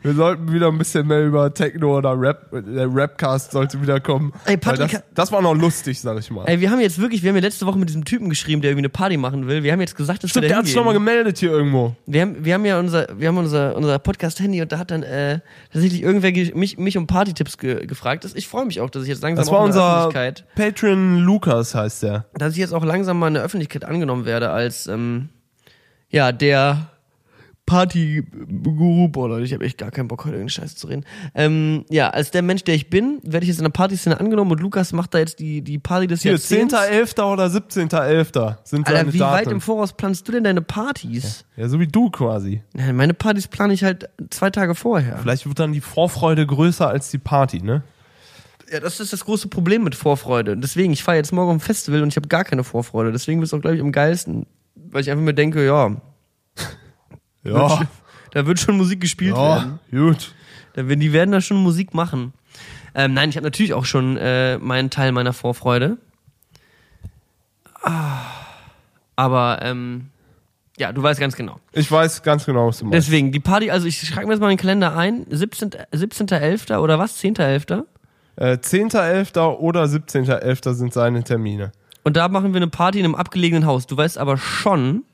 [0.02, 4.32] Wir sollten wieder ein bisschen mehr über Techno oder Rap, der Rapcast sollte wieder kommen.
[4.44, 6.44] Ey, Patrick, das, das war noch lustig, sag ich mal.
[6.46, 8.70] Ey, wir haben jetzt wirklich, wir haben ja letzte Woche mit diesem Typen geschrieben, der
[8.70, 9.62] irgendwie eine Party machen will.
[9.62, 11.94] Wir haben jetzt gesagt, dass Stimmt, wir der da hat sich nochmal gemeldet hier irgendwo.
[12.06, 15.02] Wir haben, wir haben ja unser, wir haben unser, unser Podcast-Handy und da hat dann
[15.02, 15.40] äh,
[15.72, 18.26] tatsächlich irgendwer ge mich, mich um Partytipps ge gefragt.
[18.34, 21.74] Ich freue mich auch, dass ich jetzt langsam Das war der unser Öffentlichkeit, Patron Lukas,
[21.74, 22.26] heißt der.
[22.34, 25.28] dass ich jetzt auch langsam mal in der Öffentlichkeit angenommen werde als ähm,
[26.10, 26.88] ja der
[27.66, 31.04] Party-Guru, boah, Leute, ich habe echt gar keinen Bock, heute irgendeinen Scheiß zu reden.
[31.34, 34.52] Ähm, ja, als der Mensch, der ich bin, werde ich jetzt in der Partyszene angenommen
[34.52, 36.74] und Lukas macht da jetzt die, die Party des Hier, Jahrzehnts.
[36.74, 37.22] 10.11.
[37.22, 38.56] oder 17.11.
[38.64, 39.50] sind seine Alter, wie weit Daten.
[39.50, 41.46] im Voraus planst du denn deine Partys?
[41.56, 42.62] Ja, so wie du quasi.
[42.76, 45.18] Ja, meine Partys plane ich halt zwei Tage vorher.
[45.18, 47.82] Vielleicht wird dann die Vorfreude größer als die Party, ne?
[48.70, 50.56] Ja, das ist das große Problem mit Vorfreude.
[50.56, 53.12] Deswegen, ich fahre jetzt morgen auf ein Festival und ich habe gar keine Vorfreude.
[53.12, 54.46] Deswegen wird es auch, glaube ich, am geilsten.
[54.74, 55.96] Weil ich einfach mir denke, ja,
[57.44, 57.82] Ja,
[58.32, 59.78] da wird schon Musik gespielt werden.
[59.92, 60.34] ja, gut.
[60.74, 62.32] Da werden, die werden da schon Musik machen.
[62.94, 65.98] Ähm, nein, ich habe natürlich auch schon äh, meinen Teil meiner Vorfreude.
[67.82, 68.20] Ah,
[69.16, 70.08] aber, ähm,
[70.78, 71.60] ja, du weißt ganz genau.
[71.72, 73.06] Ich weiß ganz genau, was du meinst.
[73.08, 75.70] Deswegen, die Party, also ich schreibe mir jetzt mal in den Kalender ein, 17.
[75.70, 76.76] 17.11.
[76.78, 77.20] oder was?
[77.22, 77.84] 10.11.
[78.36, 79.58] Äh, 10.11.
[79.58, 80.74] oder 17.11.
[80.74, 81.70] sind seine Termine.
[82.02, 83.86] Und da machen wir eine Party in einem abgelegenen Haus.
[83.86, 85.04] Du weißt aber schon,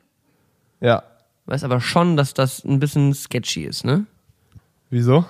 [0.80, 1.02] Ja.
[1.46, 4.06] Weißt aber schon, dass das ein bisschen sketchy ist, ne?
[4.90, 5.24] Wieso?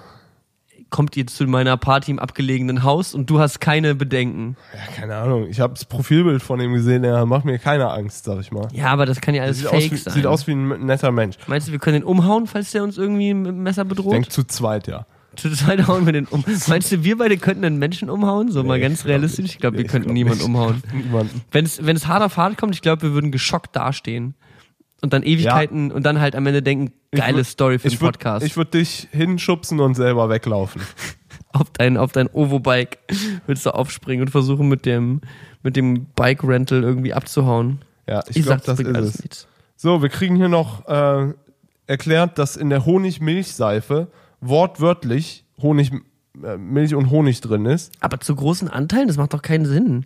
[0.88, 4.56] Kommt ihr zu meiner Party im abgelegenen Haus und du hast keine Bedenken.
[4.74, 5.46] Ja, keine Ahnung.
[5.48, 8.66] Ich habe das Profilbild von ihm gesehen, er macht mir keine Angst, sag ich mal.
[8.72, 10.14] Ja, aber das kann ja alles Sieht, fake wie, sein.
[10.14, 11.36] sieht aus wie ein netter Mensch.
[11.46, 14.14] Meinst du, wir können den umhauen, falls der uns irgendwie mit dem Messer bedroht?
[14.14, 15.06] Denk zu zweit, ja.
[15.36, 16.44] Zu zweit hauen wir den um.
[16.66, 18.50] Meinst du, wir beide könnten einen Menschen umhauen?
[18.50, 19.44] So mal Nee, ganz ich glaub realistisch.
[19.52, 20.82] Ich glaube, Nee, wir ich könnten glaub niemanden umhauen.
[20.92, 21.42] Niemanden.
[21.52, 24.34] Wenn es wenn es hart auf hart kommt, ich glaube, wir würden geschockt dastehen.
[25.02, 28.00] Und dann Ewigkeiten und dann halt am Ende denken, geile würd- Story für den Ich
[28.00, 28.56] würde Podcast.
[28.56, 30.82] würd dich hinschubsen und selber weglaufen.
[31.52, 32.98] auf dein, auf dein Ovo-Bike
[33.46, 35.20] würdest du aufspringen und versuchen mit dem,
[35.62, 37.78] mit dem Bike-Rental irgendwie abzuhauen.
[38.06, 39.48] Ja, ich, Ich, glaube, sag, das bringt ist es.
[39.76, 41.32] So, wir kriegen hier noch äh,
[41.86, 44.08] erklärt, dass in der Honigmilchseife
[44.42, 45.92] wortwörtlich Honig,
[46.44, 47.92] äh, Milch und Honig drin ist.
[48.00, 50.04] Aber zu großen Anteilen, das macht doch keinen Sinn.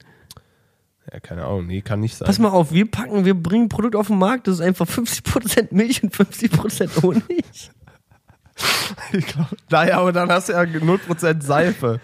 [1.12, 2.26] Ja, keine Ahnung, nee, kann nicht sein.
[2.26, 4.86] Pass mal auf, wir packen, wir bringen ein Produkt auf den Markt, das ist einfach
[4.86, 7.24] 50% Milch und 50% Honig.
[9.12, 12.00] Ich glaub, naja, aber dann hast du ja 0% Seife.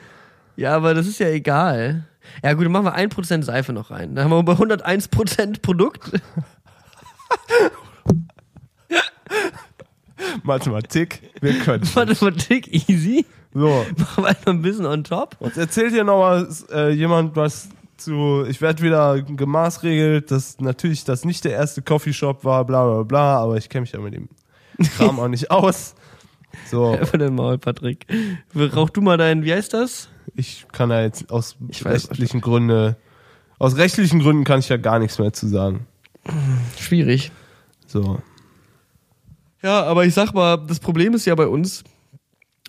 [0.56, 2.08] Ja, aber das ist ja egal.
[2.42, 4.16] Ja gut, dann machen wir 1% Seife noch rein.
[4.16, 6.10] Dann haben wir bei 101% Produkt.
[10.42, 11.88] Mathematik, wir können.
[11.94, 13.24] Mathematik easy.
[13.52, 15.36] So, Machen wir einfach ein bisschen on top.
[15.40, 17.68] jetzt erzählt hier noch was, äh, jemand was
[18.00, 23.02] zu, ich werde wieder gemaßregelt, dass natürlich das nicht der erste Coffeeshop war, bla bla
[23.02, 24.28] bla, aber ich kenne mich ja mit dem
[24.96, 25.94] Kram auch nicht aus.
[26.68, 28.06] So, Einfach dein Maul, Patrick.
[28.54, 30.08] Rauch du mal deinen, wie heißt das?
[30.36, 32.96] ich kann da jetzt aus Ich rechtlichen Gründen,
[33.58, 35.86] aus rechtlichen Gründen kann ich ja gar nichts mehr zu sagen.
[36.78, 37.32] Schwierig.
[37.86, 38.20] So.
[39.62, 41.84] Ja, aber ich sag mal, das Problem ist ja bei uns,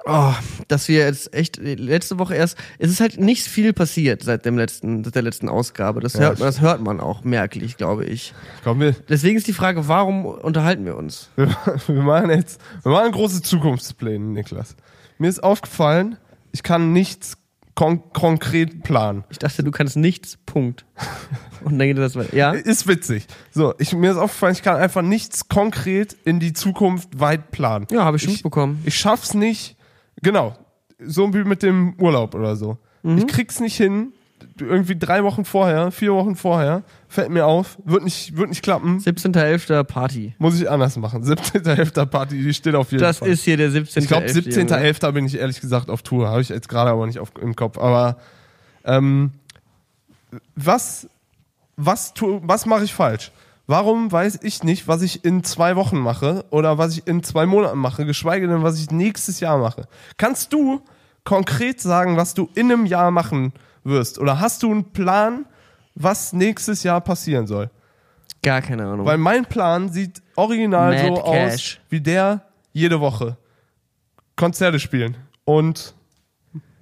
[0.06, 0.34] oh,
[0.68, 4.58] dass wir jetzt echt letzte Woche erst, es ist halt nicht viel passiert seit dem
[4.58, 6.00] letzten, seit der letzten Ausgabe.
[6.02, 8.34] Das, Ja, hört, man, das hört man auch merklich, glaube ich.
[8.64, 11.30] Komm, wir, Deswegen ist die Frage, warum unterhalten wir uns?
[11.36, 11.50] wir,
[11.88, 14.76] wir machen jetzt, wir machen große Zukunftspläne, Niklas.
[15.18, 16.18] Mir ist aufgefallen,
[16.52, 17.38] ich kann nichts
[17.74, 19.24] kon konkret planen.
[19.30, 20.86] Ich dachte, du kannst nichts, Punkt.
[21.64, 22.36] Und dann geht das weiter.
[22.36, 22.52] Ja?
[22.52, 23.28] Ist witzig.
[23.52, 27.86] So, ich, mir ist aufgefallen, ich kann einfach nichts konkret in die Zukunft weit planen.
[27.92, 28.82] Ja, habe ich schon Ich- mitbekommen.
[28.84, 29.78] Ich schaff's nicht,
[30.22, 30.56] genau,
[31.00, 32.78] so wie mit dem Urlaub oder so.
[33.04, 33.20] Mhm.
[33.20, 34.14] Ich krieg's nicht hin,
[34.60, 39.00] irgendwie drei Wochen vorher, vier Wochen vorher, fällt mir auf, wird nicht, wird nicht klappen,
[39.00, 39.84] 17.11.
[39.84, 40.34] Party.
[40.40, 41.24] muss ich anders machen.
[41.24, 42.06] 17.11.
[42.06, 43.30] Party, die steht auf jeden Das Fall.
[43.30, 43.98] ist hier der 17.11.
[44.00, 44.40] ich glaube, Junge.
[44.40, 45.12] 17.11.
[45.12, 46.28] bin ich ehrlich gesagt auf Tour.
[46.30, 47.78] Habe ich jetzt gerade aber nicht auf, im Kopf.
[47.78, 48.18] Aber
[48.84, 49.32] ähm,
[50.56, 51.08] was,
[51.78, 53.32] was, was mache ich falsch?
[53.72, 57.46] Warum weiß ich nicht, was ich in zwei Wochen mache oder was ich in zwei
[57.46, 59.88] Monaten mache, geschweige denn, was ich nächstes Jahr mache?
[60.18, 60.82] Kannst du
[61.24, 63.54] konkret sagen, was du in einem Jahr machen
[63.86, 64.20] wirst?
[64.20, 65.46] Oder hast du einen Plan,
[65.96, 67.70] was nächstes Jahr passieren soll?
[68.44, 69.06] Gar keine Ahnung.
[69.06, 71.54] Weil mein Plan sieht original Mad so Cash.
[71.54, 72.42] aus wie der
[72.74, 73.38] jede Woche.
[74.36, 75.96] Konzerte spielen und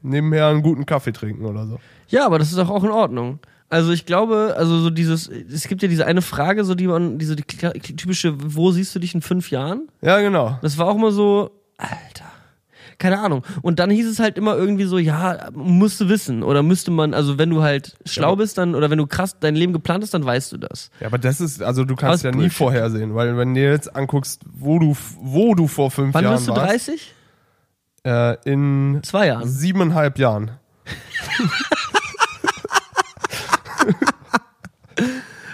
[0.02, 1.80] nebenher einen guten Kaffee trinken oder so.
[2.08, 3.38] Ja, aber das ist doch auch in Ordnung.
[3.72, 7.20] Also ich glaube, also so dieses, es gibt ja diese eine Frage, so die man,
[7.20, 9.88] diese die typische, wo siehst du dich in fünf Jahren?
[10.02, 10.58] Ja, genau.
[10.64, 12.26] Das war auch immer so, Alter,
[12.98, 13.44] keine Ahnung.
[13.62, 17.14] Und dann hieß es halt immer irgendwie so, ja, musst du wissen oder müsste man,
[17.14, 18.36] also wenn du halt schlau Ja.
[18.36, 20.90] bist, dann oder wenn du krass dein Leben geplant hast, dann weißt du das.
[21.00, 22.54] Ja, aber das ist, also du kannst ja nie Bullshit.
[22.58, 26.36] vorhersehen, weil wenn du dir jetzt anguckst, wo du, wo du vor fünf Wann Jahren
[26.38, 27.14] bist du warst, 30?
[28.04, 29.48] äh, in Zwei Jahren.
[29.48, 30.52] siebeneinhalb Jahren.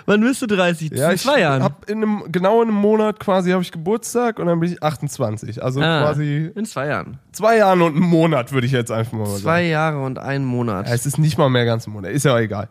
[0.05, 0.91] Wann bist du 30?
[0.91, 1.63] Ja, in zwei Jahren.
[1.63, 4.83] hab in einem, genau in einem Monat quasi habe ich Geburtstag und dann bin ich
[4.83, 5.63] 28.
[5.63, 7.19] Also ah, quasi in zwei Jahren.
[7.31, 9.41] zwei Jahren und einen Monat, würde ich jetzt einfach mal sagen.
[9.41, 10.87] Zwei Jahre und einen Monat.
[10.87, 12.11] Ja, es ist nicht mal mehr ganz ein Monat.
[12.11, 12.69] Ist ja auch egal.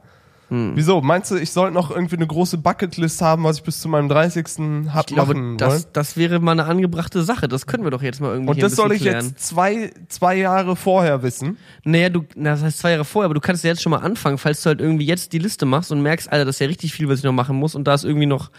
[0.54, 0.72] Hm.
[0.76, 1.00] Wieso?
[1.00, 4.08] Meinst du, ich sollte noch irgendwie eine große Bucketlist haben, was ich bis zu meinem
[4.08, 4.44] 30.
[4.92, 5.58] hab ich glaube, machen wollen?
[5.58, 7.48] das, das wäre mal eine angebrachte Sache.
[7.48, 9.26] Das können wir doch jetzt mal irgendwie Und das soll ich klären.
[9.26, 11.58] jetzt zwei, zwei Jahre vorher wissen.
[11.82, 13.98] Naja, du, na, das heißt zwei Jahre vorher, aber du kannst ja jetzt schon mal
[13.98, 16.68] anfangen, falls du halt irgendwie jetzt die Liste machst und merkst, Alter, das ist ja
[16.68, 18.50] richtig viel, was ich noch machen muss und da ist irgendwie noch.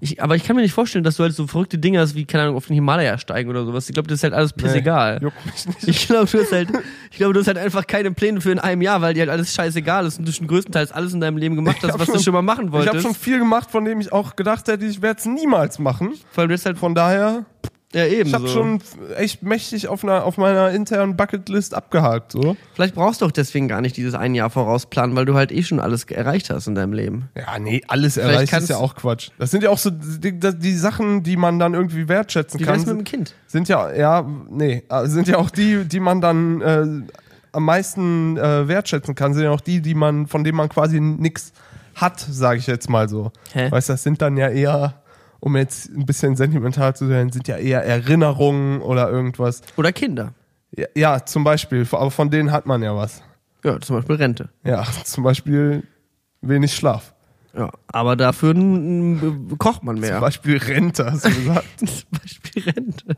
[0.00, 2.24] Ich, aber ich kann mir nicht vorstellen, dass du halt so verrückte Dinge hast, wie,
[2.24, 3.88] keine Ahnung, auf den Himalaya steigen oder sowas.
[3.88, 5.18] Ich glaube, das ist halt alles pissegal.
[5.20, 5.88] Juckt mich nicht.
[5.88, 6.68] Ich glaube, du hast halt,
[7.10, 9.30] ich glaube, du hast halt einfach keine Pläne für in einem Jahr, weil dir halt
[9.30, 12.06] alles scheißegal ist und du schon größtenteils alles in deinem Leben gemacht Ich hast, was
[12.06, 12.90] du schon- schon mal machen Ich wolltest.
[12.94, 16.14] habe schon viel gemacht, von dem ich auch gedacht hätte, ich werde es niemals machen.
[16.30, 17.44] Vor allem, du hast halt, Von daher,
[17.94, 18.54] ja eben ich habe so.
[18.54, 18.82] schon
[19.16, 22.32] echt mächtig auf, einer, auf meiner internen Bucketlist abgehakt.
[22.32, 22.56] So.
[22.74, 25.62] Vielleicht brauchst du auch deswegen gar nicht dieses ein Jahr vorausplanen, weil du halt eh
[25.62, 27.28] schon alles erreicht hast in deinem Leben.
[27.36, 29.30] Ja, nee, alles erreicht ist ja auch Quatsch.
[29.38, 32.64] Das sind ja auch so die, die, die Sachen, die man dann irgendwie wertschätzen Wie
[32.64, 32.78] kann.
[32.78, 33.34] mit dem Kind?
[33.48, 36.86] sind ja, ja, nee, äh, sind ja auch die, die man dann äh,
[37.52, 41.00] am meisten äh, wertschätzen kann, sind ja auch die, die man, von denen man quasi
[41.00, 41.52] nix
[41.94, 43.32] hat, sage ich jetzt mal so.
[43.52, 43.70] Hä?
[43.70, 44.94] Weißt du, das sind dann ja eher,
[45.40, 49.62] um jetzt ein bisschen sentimental zu sein, sind ja eher Erinnerungen oder irgendwas.
[49.76, 50.34] Oder Kinder.
[50.76, 53.22] Ja, ja zum Beispiel, aber von denen hat man ja was.
[53.64, 54.48] Ja, zum Beispiel Rente.
[54.64, 55.82] Ja, zum Beispiel
[56.40, 57.14] wenig Schlaf.
[57.54, 58.54] Ja, aber dafür
[59.58, 60.20] kocht man Zum mehr.
[60.20, 61.66] Beispiel Rente, hast du gesagt.
[61.78, 63.16] Zum Beispiel Rente.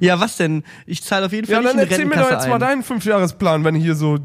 [0.00, 0.64] Ja, was denn?
[0.86, 2.48] Ich zahle auf jeden Fall ja, nicht dann in die erzähl mir doch Rentenkasse jetzt
[2.48, 2.60] mal ein.
[2.60, 4.18] deinen Fünfjahresplan, wenn hier so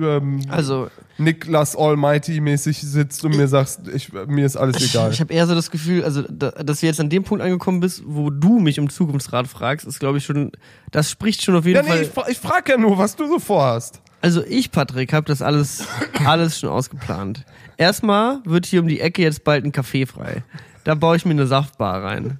[0.00, 5.12] ähm, Also, Niklas Almighty-mäßig sitzt und mir sagst, ich, mir ist alles egal.
[5.12, 7.80] ich habe eher so das Gefühl, also, da, dass wir jetzt an dem Punkt angekommen
[7.80, 10.52] bist, wo du mich um Zukunftsrat fragst, ist, glaube ich, schon,
[10.90, 12.02] das spricht schon auf jeden ja, nee, Fall.
[12.02, 14.00] ich, fra ich frage ja nur, was du so vorhast.
[14.20, 15.86] Also ich, Patrick, habe das alles,
[16.24, 17.44] alles schon ausgeplant.
[17.76, 20.42] Erstmal wird hier um die Ecke jetzt bald ein Café frei.
[20.84, 22.38] Da baue ich mir eine Saftbar rein.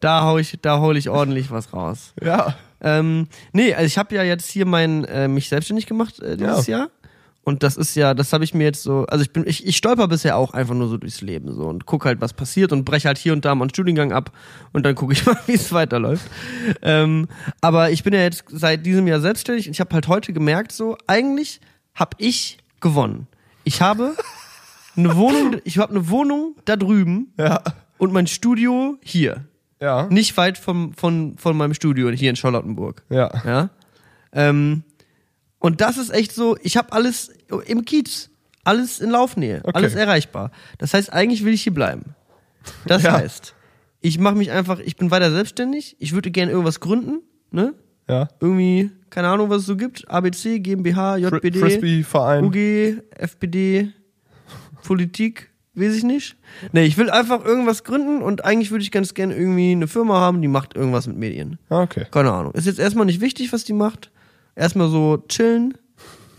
[0.00, 2.12] Da hau ich, da hole ich ordentlich was raus.
[2.22, 2.54] Ja.
[2.80, 6.66] Ähm, nee, also ich habe ja jetzt hier mein, äh, mich selbstständig gemacht äh, dieses
[6.68, 6.78] Ja.
[6.78, 6.88] Jahr.
[7.42, 9.76] Und das ist ja, das habe ich mir jetzt so, also ich bin, ich, ich
[9.78, 12.84] stolper bisher auch einfach nur so durchs Leben so und guck halt, was passiert und
[12.84, 14.32] breche halt hier und da mal einen Studiengang ab
[14.74, 16.26] und dann gucke ich mal, wie es weiterläuft.
[16.82, 17.26] Ähm,
[17.62, 20.72] aber ich bin ja jetzt seit diesem Jahr selbstständig und ich habe halt heute gemerkt,
[20.72, 21.60] so, eigentlich
[21.94, 23.26] habe ich gewonnen.
[23.64, 24.14] Ich habe
[24.96, 27.62] eine Wohnung, ich habe eine Wohnung da drüben Ja.
[27.96, 29.44] und mein Studio hier.
[29.80, 30.06] Ja.
[30.10, 33.02] Nicht weit vom, von, von meinem Studio hier in Charlottenburg.
[33.10, 33.30] Ja.
[33.44, 33.70] Ja.
[34.32, 34.82] Ähm,
[35.60, 37.30] und das ist echt so, ich habe alles
[37.66, 38.30] im Kiez,
[38.64, 39.72] alles in Laufnähe, Okay.
[39.74, 40.50] alles erreichbar.
[40.78, 42.14] Das heißt, eigentlich will ich hier bleiben.
[42.86, 43.12] Das Ja.
[43.12, 43.54] heißt,
[44.00, 47.74] ich mache mich einfach, ich bin weiter selbstständig, ich würde gerne irgendwas gründen, ne?
[48.08, 48.28] Ja.
[48.40, 52.44] Irgendwie, keine Ahnung, was es so gibt, ABC, GmbH, JPD, Frisbee-Verein.
[52.44, 53.92] UG, FPD,
[54.84, 55.47] Politik,
[55.80, 56.36] weiß ich nicht.
[56.72, 60.14] Nee, ich will einfach irgendwas gründen und eigentlich würde ich ganz gerne irgendwie eine Firma
[60.20, 61.58] haben, die macht irgendwas mit Medien.
[61.70, 62.06] Ah, Okay.
[62.10, 62.52] Keine Ahnung.
[62.52, 64.10] Ist jetzt erstmal nicht wichtig, was die macht.
[64.56, 65.74] Erstmal so chillen,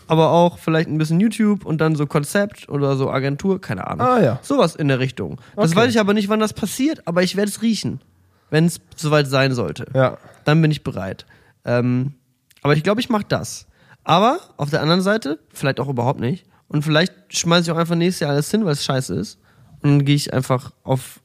[0.08, 4.06] aber auch vielleicht ein bisschen YouTube und dann so Konzept oder so Agentur, keine Ahnung.
[4.06, 4.40] Ah, ja.
[4.42, 5.40] Sowas in der Richtung.
[5.56, 5.80] Das Okay.
[5.82, 8.02] weiß ich aber nicht, wann das passiert, aber ich werde es riechen,
[8.50, 9.86] wenn es soweit sein sollte.
[9.94, 10.18] Ja.
[10.46, 11.26] Dann bin ich bereit.
[11.66, 12.14] Ähm,
[12.62, 13.68] aber ich glaube, ich mache das.
[14.04, 17.96] Aber auf der anderen Seite, vielleicht auch überhaupt nicht, Und vielleicht schmeiße ich auch einfach
[17.96, 19.38] nächstes Jahr alles hin, weil es scheiße ist.
[19.82, 21.20] Und dann gehe ich einfach auf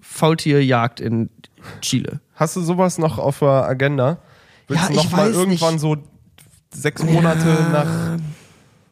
[0.00, 1.30] Faultierjagd in
[1.80, 2.20] Chile.
[2.34, 4.18] Hast du sowas noch auf der Agenda?
[4.68, 5.80] Willst Ja, du noch ich mal irgendwann nicht.
[5.80, 5.96] so
[6.72, 8.18] sechs Monate nach,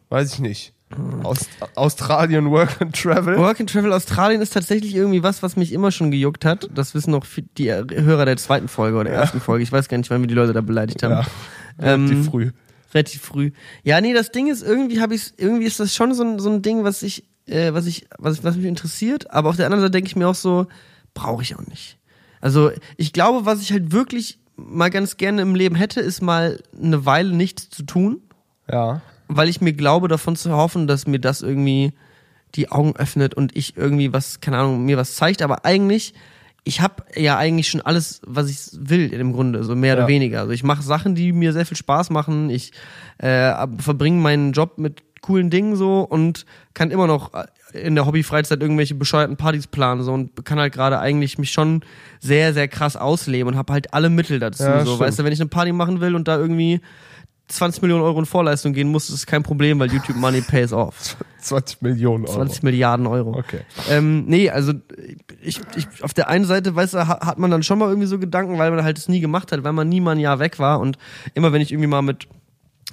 [0.08, 0.72] weiß ich nicht,
[1.22, 3.36] aus, Australien Work and Travel?
[3.38, 6.68] Work and Travel Australien ist tatsächlich irgendwie was, was mich immer schon gejuckt hat.
[6.74, 9.62] Das wissen viel- die Hörer der zweiten Folge oder der ersten Folge.
[9.64, 11.12] Ich weiß gar nicht, wann wir die Leute da beleidigt haben.
[11.12, 11.26] Ja,
[11.78, 12.50] Ähm, relativ früh.
[12.96, 13.50] Relativ früh.
[13.84, 16.50] Ja, nee, das Ding ist, irgendwie habe ich irgendwie ist das schon so ein, so
[16.50, 19.82] ein Ding, was ich, äh, was ich, was, was mich interessiert, aber auf der anderen
[19.82, 20.66] Seite denke ich mir auch so,
[21.14, 21.98] brauche ich auch nicht.
[22.40, 26.60] Also, ich glaube, was ich halt wirklich mal ganz gerne im Leben hätte, ist mal
[26.80, 28.20] eine Weile nichts zu tun,
[28.70, 29.02] Ja.
[29.28, 31.92] weil ich mir glaube, davon zu hoffen, dass mir das irgendwie
[32.54, 36.14] die Augen öffnet und ich irgendwie was, keine Ahnung, mir was zeigt, aber eigentlich
[36.68, 40.00] ich habe ja eigentlich schon alles, was ich will im Grunde, so mehr Ja.
[40.00, 40.40] oder weniger.
[40.40, 42.50] Also ich mache Sachen, die mir sehr viel Spaß machen.
[42.50, 42.72] Ich
[43.18, 48.04] äh, verbringe meinen Job mit coolen Dingen so und kann immer noch äh, in der
[48.06, 51.82] Hobbyfreizeit irgendwelche bescheuerten Partys planen so und kann halt gerade eigentlich mich schon
[52.20, 54.64] sehr sehr krass ausleben und habe halt alle Mittel dazu.
[54.64, 55.00] Ja, so, stimmt.
[55.00, 56.80] weißt du, wenn ich eine Party machen will und da irgendwie
[57.48, 61.16] 20 Millionen Euro in Vorleistung gehen muss, ist kein Problem, weil YouTube Money pays off.
[61.40, 62.34] 20 Millionen Euro.
[62.38, 63.36] 20 Milliarden Euro.
[63.38, 63.60] Okay.
[63.88, 64.72] Ähm, nee, also
[65.42, 68.08] ich, ich, auf der einen Seite, weißt du, ha- hat man dann schon mal irgendwie
[68.08, 70.40] so Gedanken, weil man halt es nie gemacht hat, weil man nie mal ein Jahr
[70.40, 70.98] weg war und
[71.34, 72.26] immer wenn ich irgendwie mal mit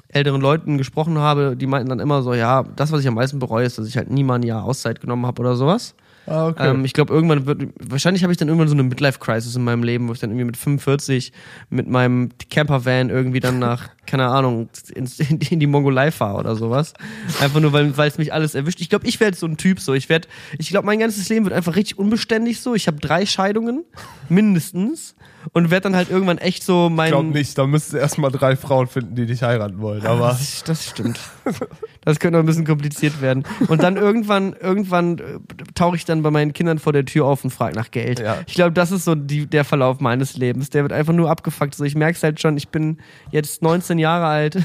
[0.09, 3.39] älteren Leuten gesprochen habe, die meinten dann immer so, ja, das, was ich am meisten
[3.39, 5.95] bereue, ist, dass ich halt nie mal ein Jahr Auszeit genommen habe oder sowas.
[6.25, 6.69] Ah, okay.
[6.69, 9.83] Ähm, ich glaube, irgendwann wird, wahrscheinlich habe ich dann irgendwann so eine Midlife-Crisis in meinem
[9.83, 11.33] Leben, wo ich dann irgendwie mit 45
[11.69, 15.09] mit meinem Campervan irgendwie dann nach, keine Ahnung, in,
[15.49, 16.93] in die Mongolei fahre oder sowas.
[17.41, 18.79] Einfach nur, weil es mich alles erwischt.
[18.79, 19.93] Ich glaube, ich werde so ein Typ so.
[19.93, 22.73] Ich werde, ich glaube, mein ganzes Leben wird einfach richtig unbeständig so.
[22.73, 23.83] Ich habe drei Scheidungen,
[24.29, 25.15] mindestens.
[25.51, 27.07] Und werde dann halt irgendwann echt so mein.
[27.07, 30.05] ich glaube nicht, da müsstest du erstmal drei Frauen finden, die dich heiraten wollen.
[30.05, 31.19] Aber Das, das stimmt.
[32.05, 33.43] Das könnte noch ein bisschen kompliziert werden.
[33.67, 35.39] Und dann irgendwann, irgendwann äh,
[35.75, 38.19] tauche ich dann bei meinen Kindern vor der Tür auf und frage nach Geld.
[38.19, 38.37] Ja.
[38.47, 40.69] Ich glaube, das ist so die, der Verlauf meines Lebens.
[40.69, 41.75] Der wird einfach nur abgefuckt.
[41.75, 42.97] So, ich merke es halt schon, ich bin
[43.31, 44.57] jetzt 19 Jahre alt.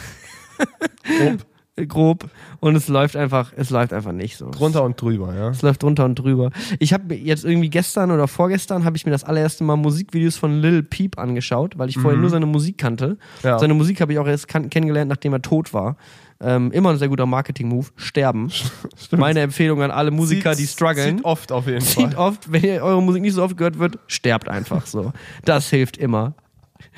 [1.19, 1.47] grob,
[1.89, 2.31] Grob.
[2.61, 4.51] Und es läuft einfach, es läuft einfach nicht so.
[4.51, 5.51] drunter und drüber, ja.
[5.51, 6.51] Es läuft drunter und drüber.
[6.81, 10.61] Ich habe jetzt irgendwie gestern oder vorgestern habe ich mir das allererste Mal Musikvideos von
[10.61, 13.11] Lil Peep angeschaut, weil ich vorher nur seine Musik kannte.
[13.11, 13.17] Mhm.
[13.45, 13.59] Ja.
[13.59, 15.97] Seine Musik habe ich auch erst kennengelernt, nachdem er tot war.
[16.41, 17.89] Ähm, immer ein sehr guter Marketing-Move.
[17.97, 18.53] Sterben.
[19.11, 21.17] Meine Empfehlung an alle Musiker, die Sieht- strugglen.
[21.19, 22.17] Sieht oft auf jeden Zieht Fall.
[22.17, 25.13] oft, wenn ihr eure Musik nicht so oft gehört wird, sterbt einfach so.
[25.45, 26.35] Das hilft immer.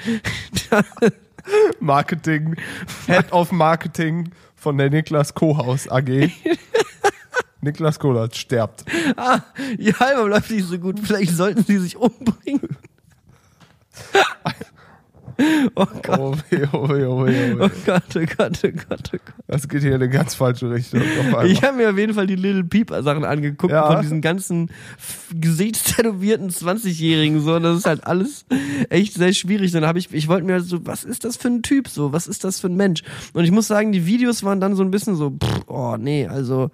[1.80, 2.56] Marketing,
[3.06, 6.30] Head of Marketing von der Niklas Kohaus AG.
[7.62, 8.84] Niklas Kohlert stirbt.
[9.16, 9.40] Ah,
[9.78, 12.76] ihr Album läuft nicht so gut, vielleicht sollten sie sich umbringen.
[15.74, 17.70] Oh Gott, Oh weh, oh weh, oh weh, oh oh.
[17.86, 19.34] Gott, oh Gott, oh Gott, oh Gott.
[19.46, 21.00] Das geht hier in eine ganz falsche Richtung.
[21.46, 23.90] Ich habe mir auf jeden Fall die Little Peep Sachen angeguckt Ja.
[23.92, 24.70] von diesen ganzen
[25.32, 27.58] gesichtstätowierten 20-Jährigen so.
[27.58, 28.44] Das ist halt alles
[28.88, 29.72] echt sehr schwierig.
[29.72, 32.12] Dann habe ich, ich wollte mir halt so, was ist das für ein Typ so?
[32.12, 33.02] Was ist das für ein Mensch?
[33.32, 36.26] Und ich muss sagen, die Videos waren dann so ein bisschen so, pff, oh nee,
[36.26, 36.70] also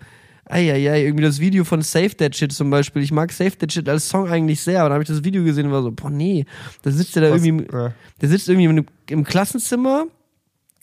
[0.49, 3.03] Eieiei, irgendwie das Video von Save That Shit zum Beispiel.
[3.03, 5.43] Ich mag Save That Shit als Song eigentlich sehr, aber dann habe ich das Video
[5.45, 6.45] gesehen und war so, boah, nee,
[6.83, 7.93] da sitzt der da Was- irgendwie, ja.
[8.21, 10.07] der sitzt irgendwie im, im Klassenzimmer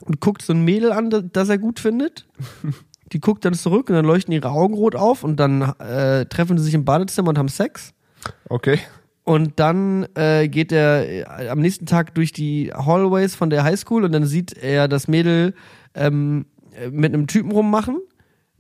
[0.02, 2.26] und guckt so ein Mädel an, das- er gut findet.
[3.12, 6.58] Die guckt dann zurück und dann leuchten ihre Augen rot auf und dann äh, treffen
[6.58, 7.93] sie sich im Badezimmer und haben Sex.
[8.49, 8.80] Okay.
[9.23, 14.04] Und dann äh, geht er äh, am nächsten Tag durch die Hallways von der Highschool
[14.04, 15.54] und dann sieht er das Mädel
[15.93, 16.45] ähm,
[16.76, 17.99] äh, mit einem Typen rummachen,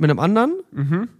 [0.03, 0.59] mit einem anderen.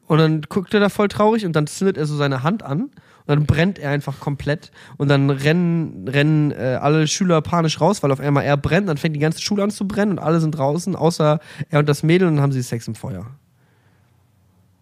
[0.07, 2.91] Und dann guckt er da voll traurig und dann zündet er so seine Hand an
[3.25, 8.03] und dann brennt er einfach komplett und dann rennen, rennen äh, alle Schüler panisch raus,
[8.03, 10.41] weil auf einmal er brennt, dann fängt die ganze Schule an zu brennen und alle
[10.41, 13.25] sind draußen, außer er und das Mädel und dann haben sie Sex im Feuer.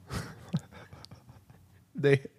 [1.94, 2.22] Nee.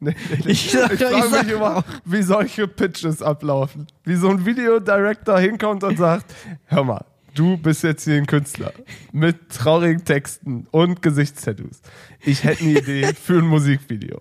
[0.00, 0.52] Nee, nee, nee.
[0.52, 3.88] Ich sag ich frage sag mich immer, wie solche Pitches ablaufen.
[4.04, 6.32] Wie so ein Videodirector hinkommt und sagt,
[6.66, 7.04] hör mal,
[7.38, 8.72] du bist jetzt hier ein Künstler
[9.12, 11.80] mit traurigen Texten und Gesichtstattoos.
[12.24, 14.20] Ich hätte eine Idee für ein Musikvideo.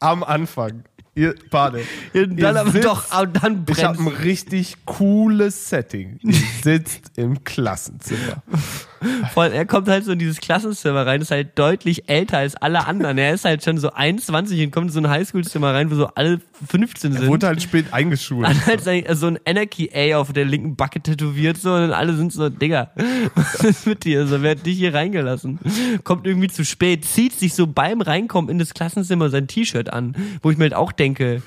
[0.00, 0.84] Am Anfang.
[1.16, 1.34] Ihr.
[1.52, 1.80] Und
[2.12, 6.18] dann Ihr aber sitzt- doch, aber dann Ich habe brennt ein richtig cooles Setting.
[6.22, 8.42] Ihr sitzt im Klassenzimmer.
[9.32, 12.56] Vor allem, er kommt halt so in dieses Klassenzimmer rein, ist halt deutlich älter als
[12.56, 13.18] alle anderen.
[13.18, 16.06] Er ist halt schon so 21 und kommt in so ein Highschool-Zimmer rein, wo so
[16.08, 17.26] alle 15 sind.
[17.26, 18.46] Wurde halt spät eingeschult.
[18.46, 22.14] Hat halt sein, so ein Anarchy A auf der linken Backe tätowiert so und alle
[22.14, 22.90] sind so, Digga,
[23.34, 24.26] was ist mit dir?
[24.26, 25.58] So, wer hat dich hier reingelassen?
[26.04, 30.14] Kommt irgendwie zu spät, zieht sich so beim Reinkommen in das Klassenzimmer sein T-Shirt an,
[30.42, 31.42] wo ich mir halt auch denke,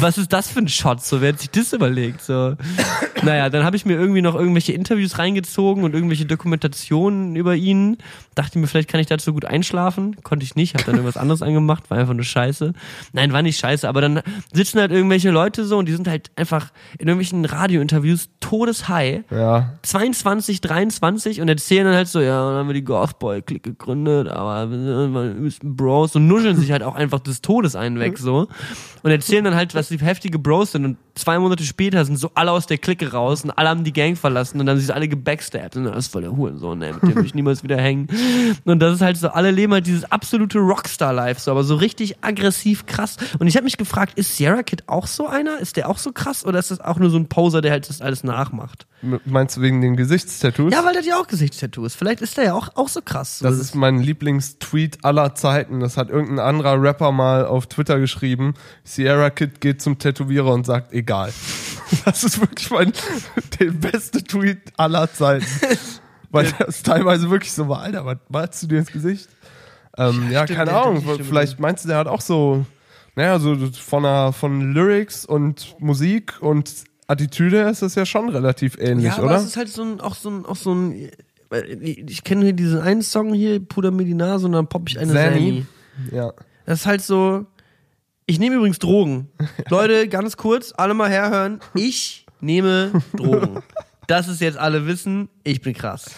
[0.00, 1.04] Was ist das für ein Shot?
[1.04, 2.22] So, wer hat sich das überlegt?
[2.22, 2.56] So.
[3.22, 6.93] Naja, dann habe ich mir irgendwie noch irgendwelche Interviews reingezogen und irgendwelche Dokumentationen
[7.34, 7.98] über ihn.
[8.34, 10.16] Dachte mir, vielleicht kann ich dazu gut einschlafen.
[10.22, 12.72] Konnte ich nicht, habe dann irgendwas anderes angemacht, war einfach nur scheiße.
[13.12, 14.22] Nein, war nicht scheiße, aber dann
[14.52, 19.22] sitzen halt irgendwelche Leute so und die sind halt einfach in irgendwelchen Radiointerviews todeshigh.
[19.30, 19.74] Ja.
[19.82, 24.70] 22, 23 und erzählen dann halt so, ja, dann haben wir die Gothboy-Click gegründet, aber
[24.70, 28.48] wir müssen Bros und nuscheln sich halt auch einfach des Todes einen weg so
[29.02, 32.30] und erzählen dann halt, was die heftige Bros sind und zwei Monate später sind so
[32.34, 34.94] alle aus der Clique raus und alle haben die Gang verlassen und dann sind sie
[34.94, 37.76] alle gebackstabbt und das ist voll der Hurensohn, ey, mit dem will ich niemals wieder
[37.76, 38.08] hängen.
[38.64, 42.22] Und das ist halt so, alle leben halt dieses absolute Rockstar-Life, so, aber so richtig
[42.22, 43.16] aggressiv krass.
[43.38, 45.58] Und ich habe mich gefragt, ist Sierra Kid auch so einer?
[45.58, 47.88] Ist der auch so krass oder ist das auch nur so ein Poser, der halt
[47.88, 48.86] das alles nachmacht?
[49.26, 50.72] Meinst du wegen den Gesichtstattoos?
[50.72, 51.94] Ja, weil der hat ja auch Gesichtstattoos.
[51.94, 53.40] Vielleicht ist der ja auch, auch so krass.
[53.40, 55.80] So, Das ist mein Lieblingstweet aller Zeiten.
[55.80, 58.54] Das hat irgendein anderer Rapper mal auf Twitter geschrieben.
[58.82, 61.32] Sierra Kid geht zum Tätowierer und sagt, egal.
[62.06, 62.92] Das ist wirklich mein,
[63.60, 65.44] der beste Tweet aller Zeiten.
[66.34, 69.28] Weil das teilweise wirklich so war, Alter, was malst du dir ins Gesicht?
[69.96, 71.02] Ähm, ja, stimmt, keine Ahnung.
[71.22, 72.66] Vielleicht meinst du, der hat auch so,
[73.14, 76.72] naja, so von, der, von Lyrics und Musik und
[77.06, 79.36] Attitüde ist das ja schon relativ ähnlich, ja, aber oder?
[79.36, 81.10] es ist halt so ein, auch so ein, auch so ein,
[81.80, 85.12] ich kenne hier diesen einen Song hier, Puder Nase und dann popp ich eine.
[85.12, 85.66] Zanny.
[86.10, 86.32] Ja.
[86.66, 87.46] Das ist halt so,
[88.26, 89.28] ich nehme übrigens Drogen.
[89.68, 91.60] Leute, ganz kurz, alle mal herhören.
[91.74, 93.62] Ich nehme Drogen.
[94.06, 96.16] Das ist jetzt alle wissen, ich bin krass.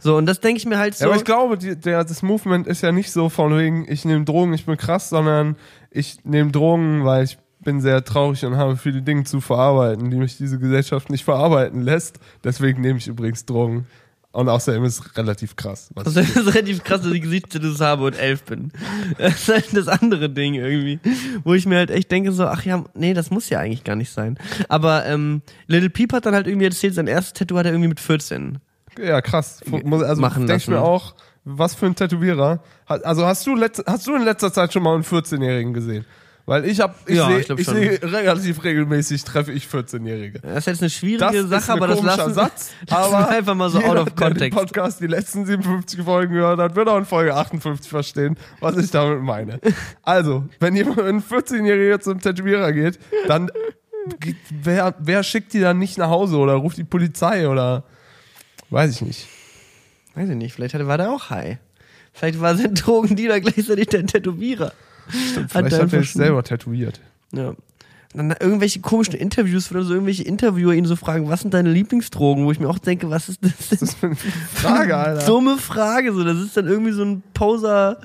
[0.00, 1.04] So, und das denke ich mir halt so.
[1.04, 4.04] Ja, aber ich glaube, die, der, das Movement ist ja nicht so von wegen, ich
[4.04, 5.56] nehme Drogen, ich bin krass, sondern
[5.90, 10.16] ich nehme Drogen, weil ich bin sehr traurig und habe viele Dinge zu verarbeiten, die
[10.16, 12.20] mich diese Gesellschaft nicht verarbeiten lässt.
[12.44, 13.86] Deswegen nehme ich übrigens Drogen.
[14.30, 15.90] Und außerdem ist es relativ krass.
[15.94, 18.70] Was Also das ist relativ krass, dass ich Gesichtstattoos habe und elf bin.
[19.18, 21.00] Das ist halt das andere Ding irgendwie.
[21.44, 23.96] Wo ich mir halt echt denke so, ach ja, nee, das muss ja eigentlich gar
[23.96, 24.38] nicht sein.
[24.68, 27.88] Aber ähm, Little Peep hat dann halt irgendwie erzählt, sein erstes Tattoo hat er irgendwie
[27.88, 28.58] mit 14.
[29.02, 29.60] ja, krass.
[29.66, 31.14] Muss- Also Machen denke ich mir auch,
[31.44, 32.62] was für ein Tätowierer.
[32.86, 36.04] Also hast du, letz, hast du in letzter Zeit schon mal einen 14-Jährigen gesehen?
[36.48, 40.40] Weil ich habe, ich Ja, sehe sehe relativ regelmäßig treffe ich 14-Jährige.
[40.40, 43.68] Das ist jetzt eine schwierige Das Sache, aber das lassen, Satz, lassen aber einfach mal
[43.68, 44.58] so jeder, out of Der context.
[44.58, 48.90] Podcast die letzten 57 Folgen gehört hat, wird auch in Folge 58 verstehen, was ich
[48.90, 49.60] damit meine.
[50.02, 53.50] Also, wenn jemand ein 14-Jähriger zum Tätowierer geht, dann
[54.62, 57.84] wer, wer schickt die dann nicht nach Hause oder ruft die Polizei oder
[58.70, 59.28] weiß ich nicht.
[60.14, 61.58] Weiß ich nicht, vielleicht war der auch high.
[62.14, 64.72] Vielleicht war sein Drogendealer gleichzeitig der Tätowierer.
[65.08, 67.00] Vielleicht er hat er schon- selber tätowiert.
[67.32, 67.48] Ja.
[68.14, 71.52] Und dann irgendwelche komischen Interviews, wo dann so irgendwelche Interviewer ihn so fragen, was sind
[71.52, 72.46] deine Lieblingsdrogen?
[72.46, 73.78] Wo ich mir auch denke, was ist das denn?
[73.80, 74.16] Das ist eine
[74.54, 75.26] Frage, Alter.
[75.26, 76.24] Dumme Frage, so.
[76.24, 77.98] Das ist dann irgendwie so ein Poser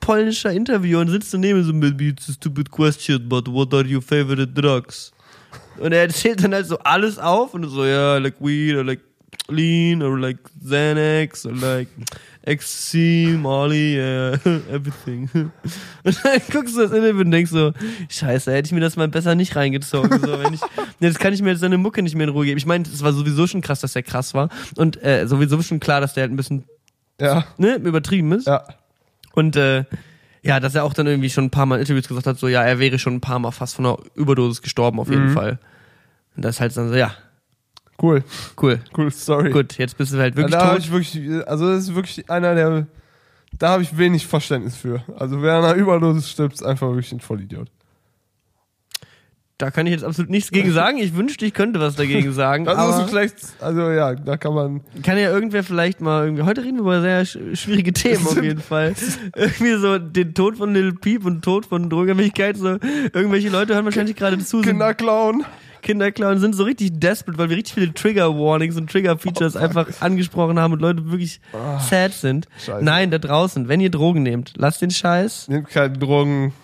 [0.00, 4.02] polnischer Interviewer und sitzt daneben so, maybe it's a stupid question, but what are your
[4.02, 5.12] favorite drugs?
[5.78, 9.00] Und er erzählt dann halt so alles auf und so, ja, like weed, or like
[9.48, 11.88] lean, or like Xanax, or like
[12.44, 14.32] Ecstasy, Molly, yeah,
[14.70, 15.28] everything.
[15.32, 15.52] Und
[16.24, 17.72] dann guckst du das Interview und denkst so,
[18.08, 20.18] scheiße, hätte ich mir das mal besser nicht reingezogen.
[20.20, 20.60] So, wenn ich,
[21.00, 22.58] jetzt kann ich mir jetzt seine Mucke nicht mehr in Ruhe geben.
[22.58, 24.48] Ich meine, es war sowieso schon krass, dass der krass war.
[24.76, 26.64] Und äh, sowieso schon klar, dass der halt ein bisschen
[27.20, 28.46] Ja, ne, übertrieben ist.
[28.46, 28.64] ja.
[29.34, 29.84] Und äh,
[30.42, 32.48] ja, dass er auch dann irgendwie schon ein paar Mal in Interviews gesagt hat, so
[32.48, 35.32] ja, er wäre schon ein paar Mal fast von einer Überdosis gestorben, auf jeden Mhm.
[35.34, 35.58] Fall.
[36.36, 37.14] Und das ist halt dann so, ja,
[38.00, 38.24] Cool.
[38.60, 38.80] cool.
[38.96, 39.50] Cool Story.
[39.50, 40.84] Gut, jetzt bist du halt wirklich da habe tot.
[40.84, 42.86] ich wirklich, also das ist wirklich einer der,
[43.58, 45.02] da habe ich wenig Verständnis für.
[45.16, 47.68] Also wer an einer Überdosis stirbt, ist einfach wirklich ein Vollidiot.
[49.58, 50.98] Da kann ich jetzt absolut nichts gegen sagen.
[50.98, 52.64] Ich wünschte, ich könnte was dagegen sagen.
[52.64, 56.42] Das aber ist vielleicht, also ja, da kann man, kann ja irgendwer vielleicht mal irgendwie.
[56.42, 58.94] Heute reden wir über sehr sch schwierige Themen auf jeden Fall.
[59.36, 62.56] Irgendwie so den Tod von Lil Peep und Tod von Drogenabhängigkeit.
[62.56, 62.78] So
[63.12, 64.64] irgendwelche Leute hören wahrscheinlich gerade zu.
[64.64, 64.78] sind
[65.82, 69.88] Kinderclown sind so richtig desperate, weil wir richtig viele Trigger Warnings und Trigger Features einfach
[70.00, 71.40] angesprochen haben und Leute wirklich
[71.80, 72.48] sad sind.
[72.64, 72.84] Scheiße.
[72.84, 75.48] Nein, da draußen, wenn ihr Drogen nehmt, lasst den Scheiß.
[75.48, 76.54] Nehmt keine Drogen,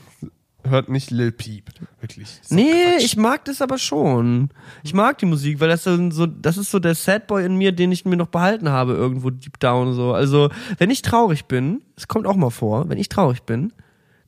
[0.65, 1.65] hört nicht Lil Peep.
[2.01, 2.29] Wirklich.
[2.43, 3.05] So Nee, Quatsch.
[3.05, 4.51] ich mag das aber schon.
[4.85, 7.73] Ich mag die Musik, weil das so, das ist so der Sad Boy in mir,
[7.73, 10.13] den ich mir noch behalten habe irgendwo deep down so.
[10.13, 13.73] Also, wenn ich traurig bin, es kommt auch mal vor, wenn ich traurig bin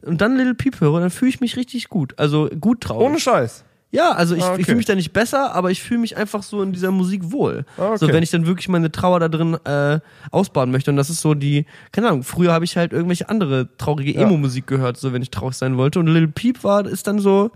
[0.02, 2.14] und dann Little Peep höre, dann fühle ich mich richtig gut.
[2.18, 3.06] Also, gut traurig.
[3.06, 3.64] Ohne Scheiß.
[3.92, 4.60] Ja, also ich, Ah, okay.
[4.60, 7.32] ich fühle mich da nicht besser, aber ich fühle mich einfach so in dieser Musik
[7.32, 7.64] wohl.
[7.76, 7.96] Ah, okay.
[7.98, 9.98] So, wenn ich dann wirklich meine Trauer da drin äh,
[10.30, 10.92] ausbauen möchte.
[10.92, 14.22] Und das ist so die, keine Ahnung, früher habe ich halt irgendwelche andere traurige Ja.
[14.22, 15.98] Emo-Musik gehört, so wenn ich traurig sein wollte.
[15.98, 17.50] Und Little Peep war, ist dann so,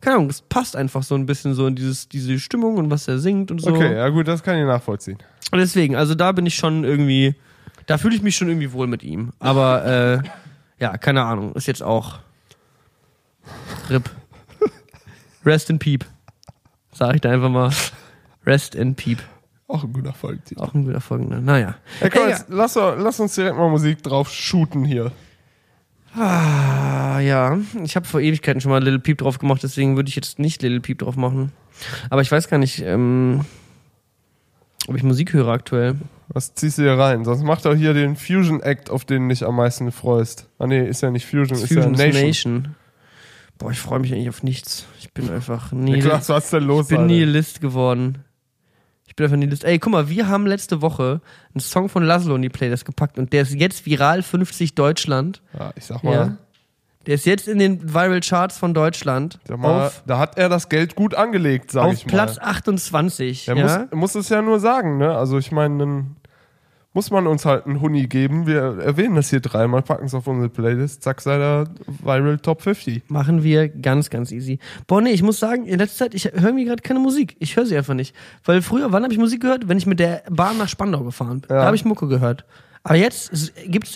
[0.00, 3.06] keine Ahnung, es passt einfach so ein bisschen so in dieses, diese Stimmung und was
[3.06, 3.70] er singt und so.
[3.70, 5.18] Okay, ja gut, das kann ich nachvollziehen.
[5.52, 7.36] Und deswegen, also da bin ich schon irgendwie,
[7.86, 9.30] da fühle ich mich schon irgendwie wohl mit ihm.
[9.38, 12.18] Aber äh, ja, keine Ahnung, ist jetzt auch
[13.88, 14.10] RIP.
[15.46, 16.04] Rest in Peep.
[16.92, 17.70] Sag ich da einfach mal.
[18.44, 19.18] Rest in Peep.
[19.68, 20.60] Auch ein guter Folgtitel.
[20.60, 21.40] Auch ein guter Folgender.
[21.40, 21.76] Naja.
[22.00, 25.12] Hey, Ey, jetzt, lass, lass uns direkt mal Musik drauf shooten hier.
[26.14, 27.58] Ah, ja.
[27.84, 30.62] Ich habe vor Ewigkeiten schon mal Little Peep drauf gemacht, deswegen würde ich jetzt nicht
[30.62, 31.52] Little Peep drauf machen.
[32.10, 33.44] Aber ich weiß gar nicht, ähm,
[34.88, 35.96] ob ich Musik höre aktuell.
[36.28, 37.24] Was ziehst du hier rein?
[37.24, 40.48] Sonst mach doch hier den Fusion Act, auf den du dich am meisten freust.
[40.58, 42.26] Ah nee, ist ja nicht Fusion, ist Fusion ja Nation.
[42.26, 42.74] Nation.
[43.58, 44.86] Boah, ich freue mich eigentlich auf nichts.
[44.98, 45.92] Ich bin einfach nie.
[45.92, 46.86] Niklas, was ist denn los?
[46.86, 47.06] Ich bin Alter?
[47.06, 48.18] Nihilist geworden.
[49.06, 49.64] Ich bin einfach Nihilist.
[49.64, 51.20] Ey, guck mal, wir haben letzte Woche
[51.54, 55.42] einen Song von Laszlo in die Playlist gepackt und der ist jetzt viral 50 Deutschland.
[55.58, 56.36] Ja, ich sag mal, Ja.
[57.06, 60.68] Der ist jetzt in den Viral Charts von Deutschland mal auf, da hat er das
[60.68, 62.10] Geld gut angelegt, sag auf ich mal.
[62.10, 63.46] Platz 28.
[63.46, 63.86] Er ja?
[63.92, 65.16] muss, muss es ja nur sagen, ne?
[65.16, 66.16] Also ich meine, dann
[66.96, 68.46] muss man uns halt einen Huni geben.
[68.46, 72.62] Wir erwähnen das hier dreimal, packen es auf unsere Playlist, zack, sei der Viral Top
[72.62, 73.10] 50.
[73.10, 74.60] Machen wir ganz, ganz easy.
[74.86, 77.36] Boah, nee, ich muss sagen, in letzter Zeit, ich höre mir gerade keine Musik.
[77.38, 78.16] Ich höre sie einfach nicht.
[78.46, 79.68] Weil früher, wann habe ich Musik gehört?
[79.68, 81.50] Wenn ich mit der Bahn nach Spandau gefahren bin.
[81.50, 81.56] Ja.
[81.56, 82.46] Da habe ich Mucke gehört.
[82.82, 83.30] Aber jetzt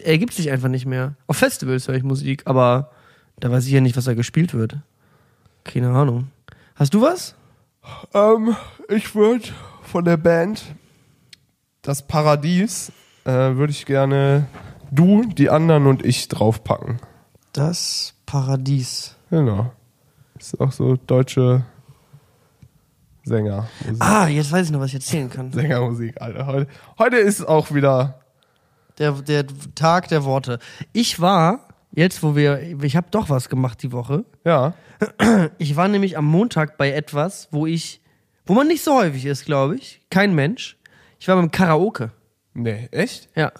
[0.03, 1.14] ergibt sich einfach nicht mehr.
[1.26, 2.90] Auf Festivals höre ich Musik, aber
[3.38, 4.76] da weiß ich ja nicht, was da gespielt wird.
[5.64, 6.28] Keine Ahnung.
[6.74, 7.34] Hast du was?
[8.12, 8.55] Ähm,
[8.90, 9.46] ich würde
[9.84, 10.74] von der Band
[11.83, 12.93] Das Paradies,
[13.24, 14.47] äh, würde ich gerne
[14.91, 17.01] du, die anderen und ich draufpacken.
[17.55, 19.16] Das Paradies.
[19.31, 19.72] Genau.
[20.39, 21.64] Ist auch so deutsche
[23.24, 23.66] Sänger.
[23.99, 25.53] Ah, jetzt weiß ich noch, was ich erzählen kann.
[25.53, 26.47] Sängermusik, Alter.
[26.47, 26.66] Heute,
[26.99, 28.20] heute ist auch wieder.
[28.99, 30.59] Der, der Tag der Worte.
[30.93, 34.26] Ich war, jetzt wo wir, ich habe doch was gemacht die Woche.
[34.45, 34.74] Ja.
[35.57, 38.03] Ich war nämlich am Montag bei etwas, wo ich,
[38.45, 40.03] wo man nicht so häufig ist, glaube ich.
[40.11, 40.76] Kein Mensch.
[41.21, 42.11] Ich war beim Karaoke.
[42.55, 43.29] Nee, echt?
[43.37, 43.53] Ja.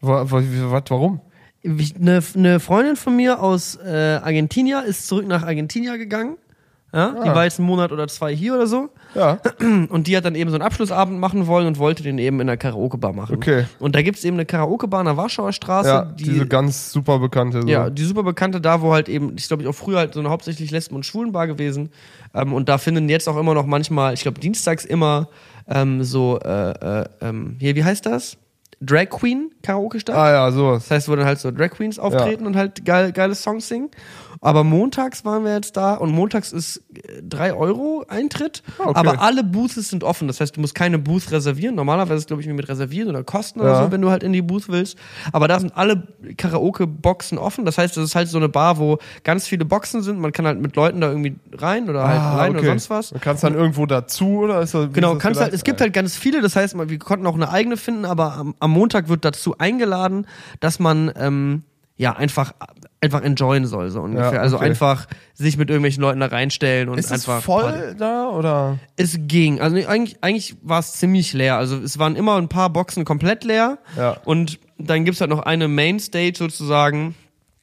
[0.00, 1.20] Wa- wa- warum?
[1.62, 6.38] Ich- Eine, eine Freundin von mir aus äh, Argentinien ist zurück nach Argentinien gegangen.
[6.92, 7.34] Ja, Die Ah.
[7.36, 8.88] war jetzt einen Monat oder zwei hier oder so.
[9.14, 9.38] Ja.
[9.90, 12.48] Und die hat dann eben so einen Abschlussabend machen wollen und wollte den eben in
[12.48, 13.36] einer Karaoke-Bar machen.
[13.36, 13.66] Okay.
[13.78, 15.88] Und da gibt's eben eine Karaoke-Bar in der Warschauer Straße.
[15.88, 17.62] ja, die, diese ganz super bekannte.
[17.62, 17.68] So.
[17.68, 20.30] Ja, die super bekannte da, wo halt eben, ich glaube, auch früher halt so eine
[20.30, 21.90] hauptsächlich Lesben- und Schwulenbar gewesen.
[22.34, 25.28] Ähm, und da finden jetzt auch immer noch manchmal, ich glaube, dienstags immer
[25.68, 28.36] ähm, so, äh, äh, ähm, hier, wie heißt das?
[28.82, 30.16] Drag Queen Karaoke statt.
[30.16, 30.84] Ah ja, sowas.
[30.84, 33.90] Das heißt, wo dann halt so Drag Queens auftreten und halt geil, geile Songs singen.
[34.40, 36.82] Aber montags waren wir jetzt da und montags ist
[37.28, 38.98] 3 Euro Eintritt, Ah, okay.
[38.98, 40.26] aber alle Booths sind offen.
[40.28, 41.74] Das heißt, du musst keine Booth reservieren.
[41.74, 43.84] Normalerweise ist es, glaube ich, mit reservieren oder Kosten oder Ja.
[43.84, 44.96] so, wenn du halt in die Booth willst.
[45.32, 46.06] Aber da sind alle
[46.36, 47.64] Karaoke-Boxen offen.
[47.64, 50.18] Das heißt, das ist halt so eine Bar, wo ganz viele Boxen sind.
[50.18, 52.58] Man kann halt mit Leuten da irgendwie rein oder halt Ah, rein okay.
[52.60, 53.10] oder sonst was.
[53.10, 55.80] Du kannst dann irgendwo dazu oder ist das, Genau, ist das kannst halt, es gibt
[55.80, 59.08] halt ganz viele, das heißt, wir konnten auch eine eigene finden, aber am, am Montag
[59.08, 60.26] wird dazu eingeladen,
[60.60, 61.62] dass man ähm,
[61.96, 62.54] ja einfach
[63.02, 64.34] einfach enjoyen soll, so ungefähr.
[64.34, 64.66] Ja, Also okay.
[64.66, 67.42] einfach sich mit irgendwelchen Leuten da reinstellen und Ist es einfach.
[67.42, 67.96] voll Party.
[67.98, 68.78] da oder?
[68.96, 69.60] Es ging.
[69.60, 71.56] Also eigentlich, eigentlich war es ziemlich leer.
[71.56, 73.78] Also es waren immer ein paar Boxen komplett leer.
[73.96, 74.18] Ja.
[74.24, 77.14] Und dann gibt's halt noch eine Mainstage sozusagen.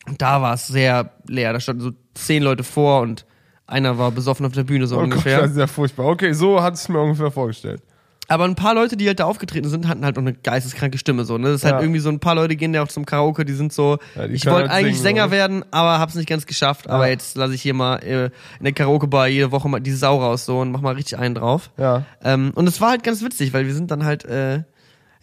[0.08, 1.54] Und da war es sehr leer.
[1.54, 3.26] Da standen so zehn Leute vor und
[3.68, 5.42] einer war besoffen auf der Bühne, so Oh Gott, ungefähr.
[5.42, 6.06] das ist ja furchtbar.
[6.08, 7.82] Okay, so hat es mir ungefähr vorgestellt.
[8.30, 11.23] Aber ein paar Leute, die halt da aufgetreten sind, hatten halt auch eine geisteskranke Stimme
[11.23, 11.38] so.
[11.38, 11.47] Ne?
[11.47, 11.82] Das ist halt Ja.
[11.82, 14.34] irgendwie so ein paar Leute gehen ja auch zum Karaoke, die sind so, Ja, die
[14.34, 15.32] ich wollte halt eigentlich singen, Sänger oder?
[15.32, 16.89] werden, aber hab's nicht ganz geschafft.
[16.89, 20.19] Aber jetzt lasse ich hier mal äh, in der Karaoke-Bar jede Woche mal die Sau
[20.21, 21.71] raus so und mach mal richtig einen drauf.
[21.78, 22.03] Ja.
[22.23, 24.63] Ähm, und es war halt ganz witzig, weil wir sind dann halt, äh,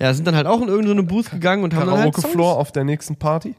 [0.00, 2.61] ja, sind dann halt auch in irgendeine Booth gegangen und haben dann halt Karaoke-Floor Songs.
[2.61, 3.55] auf der nächsten Party?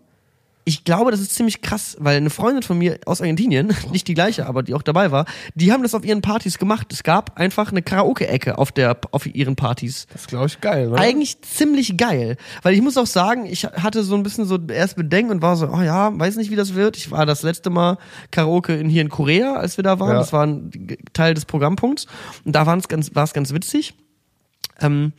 [0.67, 4.15] Ich glaube, das ist ziemlich krass, weil eine Freundin von mir aus Argentinien, nicht die
[4.15, 6.91] gleiche, aber die auch dabei war, die haben das auf ihren Partys gemacht.
[6.91, 10.07] Es gab einfach eine Karaoke-Ecke auf der, auf ihren Partys.
[10.11, 10.99] Das ist, glaube ich, geil, oder?
[10.99, 12.37] Eigentlich ziemlich geil.
[12.63, 15.55] Weil ich muss auch sagen, ich hatte so ein bisschen so erst Bedenken und war
[15.55, 16.97] so, oh ja, weiß nicht, wie das wird.
[16.97, 17.99] Ich war das letzte Mal
[18.31, 20.13] Karaoke in, hier in Korea, als wir da waren.
[20.13, 20.17] Ja.
[20.17, 22.07] Das war ein Teil des Programmpunkts.
[22.43, 23.93] Und da war es ganz, war's ganz witzig.
[24.81, 25.13] Ähm,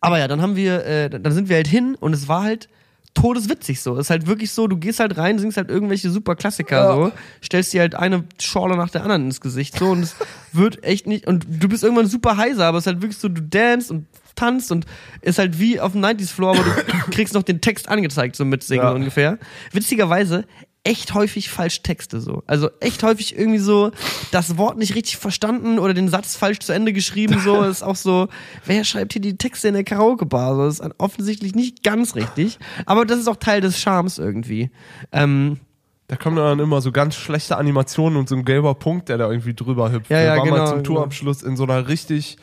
[0.00, 2.68] aber ja, dann haben wir, äh, dann sind wir halt hin und es war halt
[3.14, 3.94] todeswitzig so.
[3.94, 6.94] Es ist halt wirklich so, du gehst halt rein, singst halt irgendwelche super Klassiker Ja.
[6.94, 7.12] so,
[7.44, 10.16] stellst dir halt eine Schorle nach der anderen ins Gesicht so und es
[10.52, 13.28] wird echt nicht und du bist irgendwann super heiser, aber es ist halt wirklich so,
[13.28, 14.86] du dance und tanzt und
[15.20, 16.70] ist halt wie auf dem 90s Floor, aber du
[17.10, 18.92] kriegst noch den Text angezeigt so mitsingen Ja.
[18.92, 19.38] ungefähr.
[19.72, 20.44] Witzigerweise
[20.84, 22.42] echt häufig falsch Texte so.
[22.46, 23.92] Also echt häufig irgendwie so
[24.32, 27.62] das Wort nicht richtig verstanden oder den Satz falsch zu Ende geschrieben so.
[27.62, 28.28] Das ist auch so,
[28.64, 30.56] wer schreibt hier die Texte in der Karaoke-Bar?
[30.56, 32.58] So, das ist offensichtlich nicht ganz richtig.
[32.86, 34.70] Aber das ist auch Teil des Charmes irgendwie.
[35.12, 35.60] Ähm,
[36.08, 39.30] Da kommen dann immer so ganz schlechte Animationen und so ein gelber Punkt, der da
[39.30, 40.10] irgendwie drüber hüpft.
[40.10, 40.94] Ja, Wir ja, waren genau, mal zum genau.
[40.96, 42.38] Tourabschluss in so einer richtig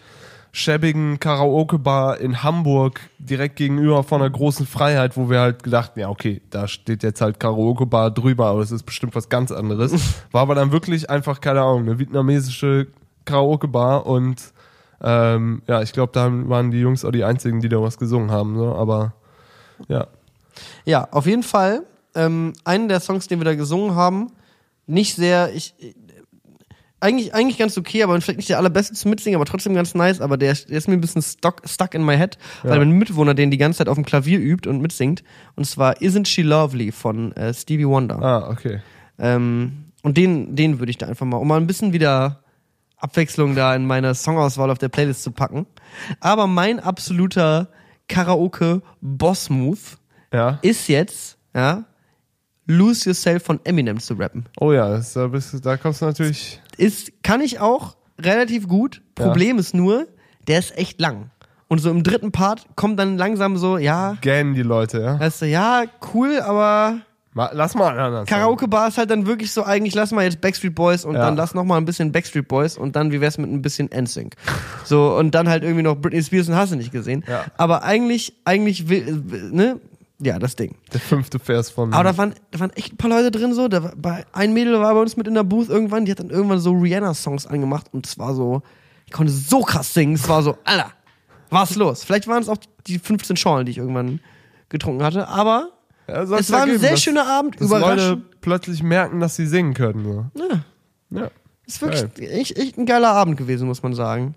[0.52, 6.10] schäbigen Karaoke-Bar in Hamburg direkt gegenüber von einer großen Freiheit, wo wir halt gedacht, ja
[6.10, 9.94] okay, da steht jetzt halt Karaoke-Bar drüber, aber es ist bestimmt was ganz anderes.
[10.32, 12.88] War aber dann wirklich einfach, keine Ahnung, eine vietnamesische
[13.26, 14.54] Karaoke-Bar und
[15.02, 18.32] ähm, ja, ich glaube, da waren die Jungs auch die einzigen, die da was gesungen
[18.32, 19.14] haben, so, aber
[19.88, 20.08] ja.
[20.84, 21.84] Ja, auf jeden Fall.
[22.16, 24.32] Ähm, einen der Songs, den wir da gesungen haben,
[24.88, 25.76] nicht sehr, ich,
[27.02, 30.20] eigentlich, eigentlich ganz okay, aber vielleicht nicht der allerbeste zum Mitsingen, aber trotzdem ganz nice,
[30.22, 32.72] aber der, der ist mir ein bisschen stuck, stuck in my head, Ja.
[32.72, 35.24] weil mein Mitwohner den die ganze Zeit auf dem Klavier übt und mitsingt.
[35.56, 38.22] Und zwar Isn't She Lovely von äh, Stevie Wonder.
[38.22, 38.82] Ah, okay.
[39.18, 42.44] Ähm, und den, den würde ich da einfach mal, um mal ein bisschen wieder
[42.98, 45.66] Abwechslung da in meine Songauswahl auf der Playlist zu packen.
[46.20, 47.70] Aber mein absoluter
[48.10, 49.80] Karaoke-Boss-Move
[50.34, 50.60] Ja.
[50.62, 51.86] ist jetzt, ja,
[52.66, 54.46] Lose Yourself von Eminem zu rappen.
[54.60, 56.62] Oh ja, das, da, bist, da kommst du natürlich.
[56.80, 59.02] Ist, kann ich auch relativ gut.
[59.18, 59.26] Ja.
[59.26, 60.08] Problem ist nur,
[60.48, 61.30] der ist echt lang.
[61.68, 65.20] Und so im dritten Part kommt dann langsam so, ja, Gähnen die Leute, ja.
[65.20, 67.02] weißt du, ja, cool, aber
[67.36, 68.26] lass mal Song.
[68.26, 71.26] Karaoke-Bar ist halt dann wirklich so, eigentlich lass mal jetzt Backstreet Boys und Ja.
[71.26, 73.88] dann lass noch mal ein bisschen Backstreet Boys und dann, wie wär's mit ein bisschen
[73.94, 74.36] NSYNC?
[74.84, 77.24] So, und dann halt irgendwie noch Britney Spears und hast du nicht gesehen.
[77.28, 77.46] Ja.
[77.58, 79.80] Aber eigentlich, eigentlich will, ne?
[80.22, 80.76] Ja, das Ding.
[80.94, 81.94] Der fünfte Vers von.
[81.94, 83.68] Aber da waren, da waren echt ein paar Leute drin so.
[83.70, 86.20] Da war, bei, ein Mädel war bei uns mit in der Booth irgendwann, die hat
[86.20, 88.62] dann irgendwann so Rihanna-Songs angemacht und es war so,
[89.06, 90.16] ich konnte so krass singen.
[90.16, 90.92] Es war so, Alter,
[91.50, 92.04] was los?
[92.04, 94.20] Vielleicht waren es auch die 15 Schorlen, die ich irgendwann
[94.68, 95.70] getrunken hatte, aber
[96.08, 99.74] Ja, es war ein sehr dass- schöner Abend, dass Leute plötzlich merken, dass sie singen
[99.74, 100.04] können.
[100.04, 100.26] So.
[100.44, 100.62] Ja,
[101.22, 101.32] Ja.
[101.66, 104.36] ist wirklich echt, echt ein geiler Abend gewesen, muss man sagen.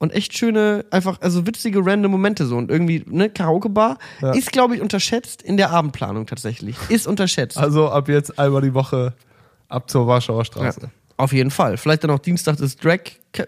[0.00, 2.56] Und echt schöne, einfach, also witzige, random Momente so.
[2.56, 4.32] Und irgendwie, ne, Karaoke-Bar Ja.
[4.32, 6.74] ist, glaube ich, unterschätzt in der Abendplanung tatsächlich.
[6.88, 7.58] Ist unterschätzt.
[7.58, 9.12] Also ab jetzt einmal die Woche
[9.68, 10.80] ab zur Warschauer Straße.
[10.84, 10.88] Ja,
[11.18, 11.76] auf jeden Fall.
[11.76, 13.00] Vielleicht dann auch Dienstag das Drag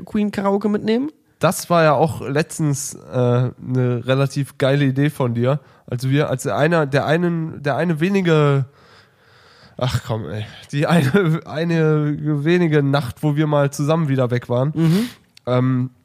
[0.05, 1.11] Queen Karaoke mitnehmen.
[1.39, 3.53] Das war ja auch letztens äh, eine
[4.07, 5.59] relativ geile Idee von dir.
[5.87, 8.67] Also wir, als der einer, der einen, der eine wenige,
[9.79, 15.09] ach komm, ey, die eine, eine wenige Nacht, wo wir mal zusammen wieder weg waren,
[15.47, 16.02] ähm, äh,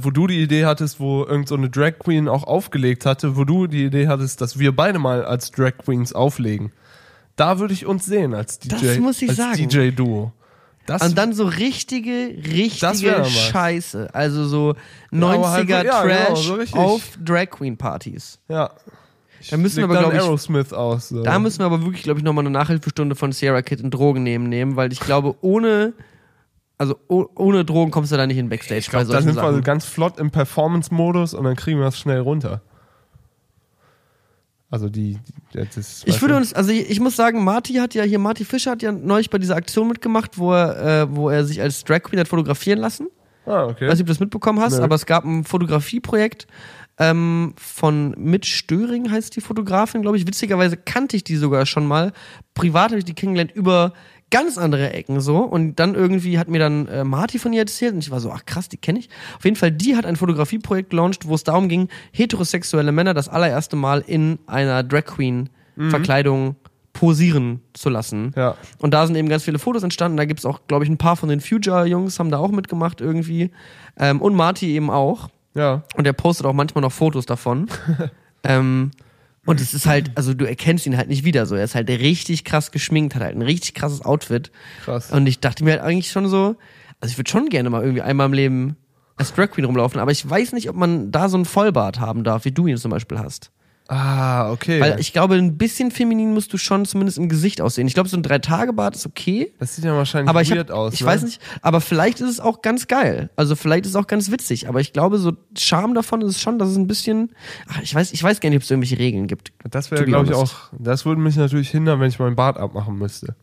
[0.00, 3.44] wo du die Idee hattest, wo irgend so eine Drag Queen auch aufgelegt hatte, wo
[3.44, 6.72] du die Idee hattest, dass wir beide mal als Drag Queens auflegen.
[7.36, 9.68] Da würde ich uns sehen als DJ, Das muss ich als sagen.
[9.68, 10.32] DJ Duo.
[10.86, 12.10] Das Und dann so richtige,
[12.46, 13.24] richtige.
[13.24, 14.08] Scheiße.
[14.14, 14.74] Also so
[15.12, 16.78] aber halt 90er so- ja, genau, Trash so richtig.
[16.80, 18.38] auf Drag Queen Partys.
[18.48, 18.70] ja.
[19.50, 21.10] Da müssen wir aber, glaube ich, Aerosmith aus.
[21.10, 21.22] So.
[21.22, 24.22] da müssen wir aber wirklich, glaube ich, nochmal eine Nachhilfestunde von Sierra Kid und Drogen
[24.24, 25.92] nehmen, nehmen, weil ich glaube, ohne,
[26.78, 29.34] also oh, ohne Drogen kommst du da nicht in Backstage ich glaube, bei da sind
[29.34, 29.62] wir Sachen.
[29.62, 32.62] ganz flott im Performance-Modus und dann kriegen wir das schnell runter.
[34.68, 35.18] Also die,
[35.54, 38.44] die das ist, Ich würde uns, also ich, muss sagen, Marty hat ja hier, Marty
[38.44, 41.84] Fischer hat ja neulich bei dieser Aktion mitgemacht, wo er, äh, wo er sich als
[41.84, 43.08] Drag Queen hat fotografieren lassen.
[43.46, 43.84] Ah, okay.
[43.84, 44.82] Ich weiß nicht, ob du das mitbekommen hast, Nö.
[44.82, 46.48] aber es gab ein Fotografieprojekt
[46.98, 50.26] ähm, von Mitch Störing, heißt die Fotografin, glaube ich.
[50.26, 52.12] Witzigerweise kannte ich die sogar schon mal.
[52.54, 53.92] Privat habe ich die kennengelernt über
[54.30, 55.38] ganz andere Ecken so.
[55.38, 58.30] Und dann irgendwie hat mir dann äh, Marty von ihr erzählt und ich war so,
[58.30, 59.08] ach krass, die kenne ich.
[59.36, 63.28] Auf jeden Fall, die hat ein Fotografieprojekt gelauncht, wo es darum ging, heterosexuelle Männer das
[63.28, 65.50] allererste Mal in einer Drag Queen
[65.90, 66.56] Verkleidung
[66.92, 68.32] posieren zu lassen.
[68.36, 68.56] Ja.
[68.78, 70.16] Und da sind eben ganz viele Fotos entstanden.
[70.16, 73.00] Da gibt es auch, glaube ich, ein paar von den Future-Jungs haben da auch mitgemacht
[73.00, 73.50] irgendwie.
[73.98, 75.28] Ähm, und Marty eben auch.
[75.54, 75.82] Ja.
[75.94, 77.68] Und er postet auch manchmal noch Fotos davon.
[78.44, 78.90] ähm,
[79.46, 81.54] und es ist halt, also du erkennst ihn halt nicht wieder so.
[81.54, 84.50] Er ist halt richtig krass geschminkt, hat halt ein richtig krasses Outfit.
[84.84, 85.10] Krass.
[85.10, 86.56] Und ich dachte mir halt eigentlich schon so,
[87.00, 88.76] also ich würde schon gerne mal irgendwie einmal im Leben
[89.16, 92.22] als Drag Queen rumlaufen, aber ich weiß nicht, ob man da so einen Vollbart haben
[92.24, 93.50] darf, wie du ihn zum Beispiel hast.
[93.88, 94.80] Ah, okay.
[94.80, 97.86] Weil ich glaube, ein bisschen feminin musst du schon zumindest im Gesicht aussehen.
[97.86, 99.52] Ich glaube, so ein Drei-Tage-Bart ist okay.
[99.60, 100.94] das sieht ja wahrscheinlich Aber ich, weird hab, aus.
[100.94, 101.06] ich ne?
[101.06, 103.30] weiß nicht, aber vielleicht ist es auch ganz geil.
[103.36, 104.68] Also vielleicht ist es auch ganz witzig.
[104.68, 107.32] Aber ich glaube, so Charme davon ist es schon, dass es ein bisschen.
[107.68, 109.52] Ach, ich weiß, ich weiß gar nicht, ob es irgendwelche Regeln gibt.
[109.70, 110.54] Das wäre, be glaube ich, auch.
[110.76, 113.36] Das würde mich natürlich hindern, wenn ich meinen Bart abmachen müsste.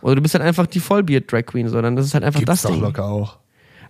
[0.00, 2.62] Oder du bist halt einfach die Vollbeard-Drag Queen, sondern das ist halt einfach Gibt's das
[2.62, 2.80] doch Ding.
[2.80, 3.38] locker auch.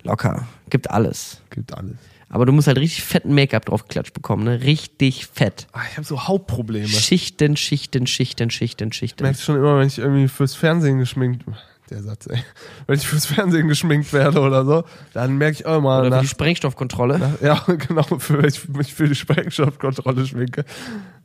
[0.02, 0.48] Locker.
[0.68, 1.40] Gibt alles.
[1.50, 1.96] Gibt alles.
[2.32, 4.62] Aber du musst halt richtig fetten Make-up draufgeklatscht bekommen, ne?
[4.62, 5.66] Richtig fett.
[5.72, 6.88] Ah, ich habe so Hautprobleme.
[6.88, 9.22] Schichten, Schichten, Schichten, Schichten, Ich Schichten.
[9.22, 11.44] merke schon immer, wenn ich irgendwie fürs Fernsehen geschminkt.
[11.90, 12.42] Der Satz, ey.
[12.86, 16.10] Wenn ich fürs Fernsehen geschminkt werde oder so, dann merke ich auch immer Oder für
[16.10, 17.18] nach, die Sprengstoffkontrolle.
[17.18, 20.64] nach, ja, genau, für, wenn ich mich für die Sprengstoffkontrolle schminke,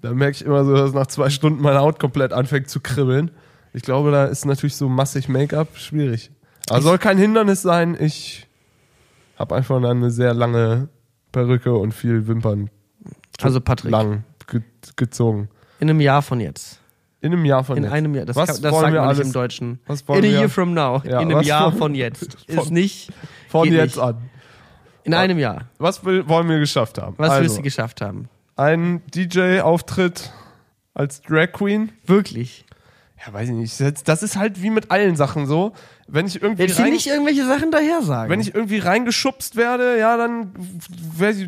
[0.02, 3.32] dann merke ich immer so, dass nach zwei Stunden meine Haut komplett anfängt zu kribbeln.
[3.72, 6.32] Ich glaube, da ist natürlich so massig Make-up schwierig.
[6.70, 7.96] Aber soll kein Hindernis sein.
[7.98, 8.46] Ich
[9.38, 10.90] habe einfach eine sehr lange
[11.38, 12.72] Perücke und viel Wimpern
[13.44, 14.62] Also Patrick, lang ge
[14.96, 15.50] gezogen.
[15.80, 16.80] in einem Jahr von jetzt.
[17.22, 17.94] In einem Jahr von In jetzt.
[17.94, 18.26] einem Jahr.
[18.26, 19.80] Das, Was kann, das wollen sagt wir man nicht alles- im Deutschen.
[19.86, 21.02] was In a wir- year from now.
[21.06, 22.38] Ja, in einem was Jahr wollen- von jetzt.
[22.50, 23.12] von- Ist nicht.
[23.50, 24.04] Von jetzt nicht.
[24.04, 24.18] an.
[25.04, 25.66] In einem Jahr.
[25.78, 27.14] Was will, wollen wir geschafft haben?
[27.20, 28.30] Was also, willst du geschafft haben?
[28.56, 30.32] ein DJ-Auftritt
[30.96, 31.92] als Drag Queen.
[32.08, 32.66] Wirklich.
[33.26, 34.08] Ja, weiß ich nicht.
[34.08, 35.74] Das ist halt wie mit allen Sachen so.
[36.10, 38.30] Wenn ich irgendwie Jetzt rein, nicht irgendwelche Sachen daher sagen.
[38.30, 40.54] wenn ich irgendwie reingeschubst werde, ja, dann,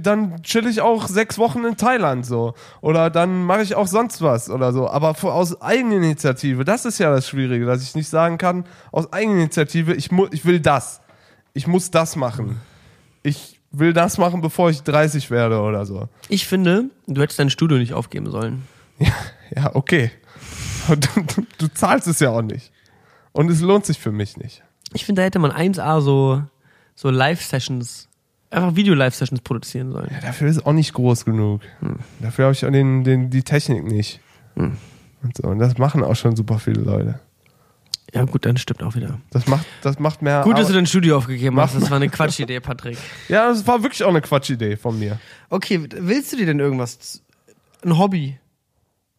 [0.01, 2.53] dann chill ich auch sechs Wochen in Thailand so.
[2.82, 4.89] Oder dann mache ich auch sonst was oder so.
[4.89, 9.93] Aber aus Eigeninitiative, das ist ja das Schwierige, dass ich nicht sagen kann, aus Eigeninitiative,
[9.93, 10.99] ich, mu ich will das.
[11.53, 12.57] Ich muss das machen.
[13.24, 16.10] Ich will das machen, bevor ich 30 werde oder so.
[16.28, 18.68] ich finde, du hättest dein Studio nicht aufgeben sollen.
[19.55, 20.12] Ja, okay.
[20.89, 22.72] Und Du, du, du zahlst es ja auch nicht.
[23.32, 24.63] Und es lohnt sich für mich nicht.
[24.93, 26.43] Ich finde, da hätte man 1A so,
[26.95, 28.09] so Live-Sessions,
[28.49, 30.09] einfach Video-Live-Sessions produzieren sollen.
[30.11, 31.61] Ja, dafür ist es auch nicht groß genug.
[32.19, 34.19] Dafür habe ich auch den, den, die Technik nicht.
[34.55, 34.77] Und,
[35.38, 35.47] so.
[35.47, 37.19] und das machen auch schon super viele Leute.
[38.13, 39.19] Ja, gut, dann stimmt auch wieder.
[39.30, 40.41] Das macht, das macht mehr.
[40.41, 41.75] Gut, dass du dein Studio aufgegeben hast.
[41.75, 42.97] Das war eine Quatschidee, Patrick.
[43.27, 45.19] ja, das war wirklich auch eine Quatschidee von mir.
[45.49, 47.21] Okay, willst du dir denn irgendwas,
[47.84, 48.39] ein Hobby?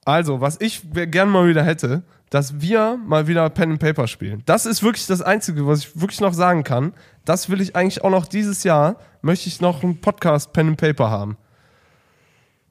[0.04, 4.42] Also, was ich gern mal wieder hätte, dass wir mal wieder Pen and Paper spielen.
[4.46, 6.92] Das ist wirklich das Einzige, was ich wirklich noch sagen kann.
[7.24, 10.76] Das will ich eigentlich auch noch dieses Jahr, möchte ich noch einen Podcast Pen and
[10.80, 11.36] Paper haben.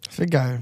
[0.07, 0.61] Das wäre geil.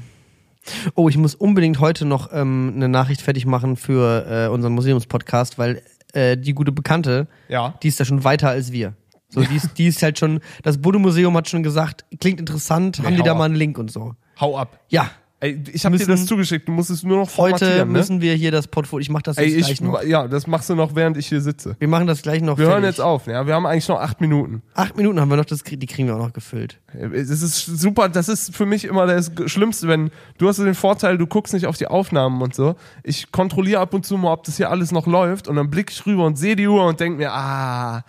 [0.95, 5.57] Oh, ich muss unbedingt heute noch ähm, eine Nachricht fertig machen für äh, unseren Museumspodcast,
[5.57, 5.81] weil
[6.13, 7.75] äh, die gute Bekannte, Ja.
[7.83, 8.93] die ist da schon weiter als wir.
[9.29, 13.15] So, die, ist, die ist halt schon, das Bode-Museum hat schon gesagt, klingt interessant, haben
[13.15, 13.37] die da ab.
[13.37, 14.15] mal einen Link und so.
[14.39, 14.79] Hau ab.
[14.89, 15.09] Ja,
[15.39, 17.99] Ey, ich habe dir das zugeschickt, du musst es nur noch heute formatieren, ne?
[17.99, 20.01] müssen wir hier das Portfolio, ich mach das jetzt Ey, ich, gleich noch.
[20.01, 21.75] ja, das machst du noch, während ich hier sitze.
[21.77, 22.97] Wir machen das gleich noch Wir hören fertig.
[22.97, 23.45] jetzt auf, ja.
[23.45, 24.63] Wir haben eigentlich noch acht Minuten.
[24.73, 26.79] Acht Minuten haben wir noch, das, die kriegen wir auch noch gefüllt.
[27.13, 30.09] Es ist super, das ist für mich immer das Schlimmste, wenn
[30.39, 32.75] du hast den Vorteil, du guckst nicht auf die Aufnahmen und so.
[33.03, 35.91] Ich kontrolliere ab und zu mal, ob das hier alles noch läuft und dann blicke
[35.93, 38.03] ich rüber und sehe die Uhr und denke mir, ah,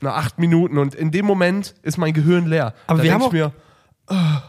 [0.00, 2.74] noch acht Minuten und in dem Moment ist mein Gehirn leer.
[2.88, 3.52] Aber da wir haben ich mir,
[4.08, 4.42] ah,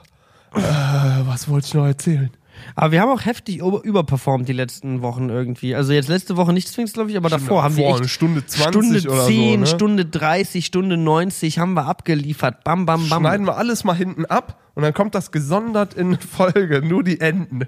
[0.56, 2.30] äh, was wollte ich noch erzählen?
[2.76, 5.76] Aber wir haben auch heftig über- überperformt die letzten Wochen irgendwie.
[5.76, 8.08] Also jetzt letzte Woche nicht zwingend, glaube ich, aber davor haben wir Vor, echt eine
[8.08, 9.60] Stunde 20 Stunde oder 10, so.
[9.60, 9.66] Ne?
[9.68, 12.64] Stunde 30, Stunde 90 haben wir abgeliefert.
[12.64, 13.22] Bam, bam, bam.
[13.24, 17.20] Schneiden wir alles mal hinten ab und dann kommt das gesondert in Folge, nur die
[17.20, 17.64] Enden.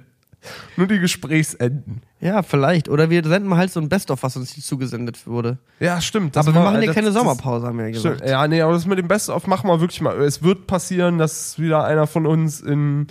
[0.75, 2.01] Nur die Gesprächsenden.
[2.19, 2.89] Ja, vielleicht.
[2.89, 5.57] Oder wir senden mal halt so ein Best-of, was uns hier zugesendet wurde.
[5.79, 6.35] Ja, stimmt.
[6.35, 8.17] das aber wir war- machen ja das- keine das- Sommerpause, haben wir ja gesagt.
[8.17, 8.29] Stimmt.
[8.31, 10.19] Ja, nee, aber das mit dem Best-of machen wir wirklich mal.
[10.21, 13.07] Es wird passieren, dass wieder einer von uns in,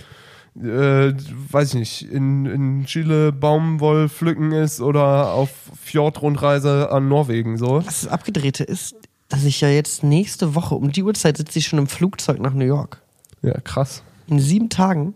[0.57, 1.12] äh,
[1.51, 5.51] weiß ich nicht, in, in Chile Baumwoll pflücken ist oder auf
[5.82, 7.78] Fjordrundreise an Norwegen, so.
[7.87, 8.95] Was das Abgedrehte ist,
[9.28, 12.53] dass ich ja jetzt nächste Woche um die Uhrzeit sitze ich schon im Flugzeug nach
[12.55, 13.01] New York.
[13.43, 14.03] Ja, krass.
[14.28, 15.14] In sieben Tagen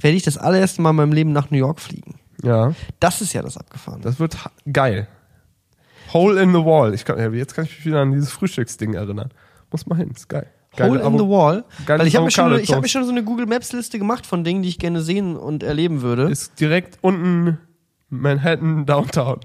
[0.00, 2.16] werde ich das allererste Mal in meinem Leben nach New York fliegen.
[2.42, 4.00] Ja, Das ist ja das Abgefahren.
[4.00, 4.36] das wird
[4.72, 5.06] geil.
[6.12, 6.92] Hole in the Wall.
[6.94, 9.30] Ich kann, jetzt kann ich mich wieder an dieses Frühstücksding erinnern.
[9.70, 10.46] Muss mal hin, ist geil.
[10.76, 11.64] Geile Hole in Avo- the Wall.
[11.86, 14.26] Weil ich habe mir, schon- ich hab mir schon so eine Google Maps Liste gemacht
[14.26, 16.24] von Dingen, die ich gerne sehen und erleben würde.
[16.30, 17.58] Ist direkt unten
[18.08, 19.40] Manhattan Downtown.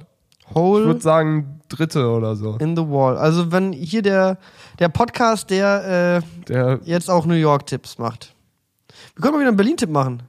[0.49, 2.57] Ich Hole würde sagen dritte oder so.
[2.57, 3.17] in the Wall.
[3.17, 4.37] Also wenn hier der,
[4.79, 8.33] der Podcast, der äh, Der jetzt auch New York Tipps macht.
[9.15, 10.23] Wir können mal wieder einen Berlin-Tipp machen.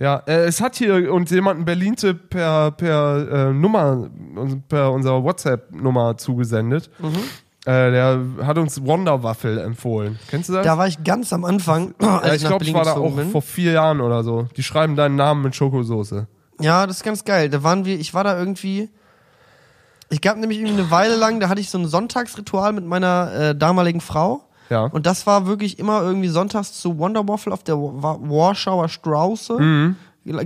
[0.00, 4.10] Ja, äh, es hat hier uns jemand einen Berlin-Tipp per, per äh, Nummer,
[4.68, 6.90] per unserer WhatsApp-Nummer zugesendet.
[6.98, 7.14] Mhm.
[7.66, 10.18] Äh, der hat uns Wonderwaffel empfohlen.
[10.28, 10.64] Kennst du das?
[10.64, 13.30] Da war ich ganz am Anfang, als ja, ich, glaube, ich war da auch bin.
[13.30, 14.48] vor vier Jahren oder so.
[14.56, 16.26] Die schreiben deinen Namen mit Schokosoße.
[16.60, 17.48] Ja, das ist ganz geil.
[17.48, 18.90] Da waren wir, ich war da irgendwie.
[20.10, 23.32] Ich gab nämlich irgendwie eine Weile lang, da hatte ich so ein Sonntagsritual mit meiner
[23.32, 24.44] äh, damaligen Frau.
[24.74, 24.84] Ja.
[24.86, 29.58] Und das war wirklich immer irgendwie sonntags zu Wonder Waffle auf der Wa- Warschauer Strauße
[29.60, 29.96] Mhm.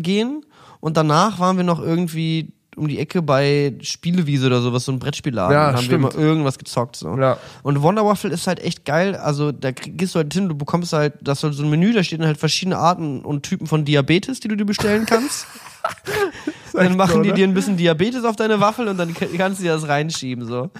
[0.02, 0.44] gehen.
[0.80, 5.00] Und danach waren wir noch irgendwie um die Ecke bei Spielewiese oder sowas, so ein
[5.00, 5.52] Brettspielladen.
[5.52, 6.04] Ja, da haben stimmt.
[6.04, 6.94] wir immer irgendwas gezockt.
[6.94, 7.16] So.
[7.18, 7.38] Ja.
[7.64, 9.16] Und Wonder Waffle ist halt echt geil.
[9.16, 12.04] Also da gehst du halt hin, du bekommst halt, das ist so ein Menü, da
[12.04, 15.46] stehen halt verschiedene Arten und Typen von Diabetes, die du dir bestellen kannst.
[16.84, 17.34] dann machen so, die ne?
[17.34, 20.46] dir ein bisschen Diabetes auf deine Waffel und dann kannst du dir das reinschieben.
[20.46, 20.70] So.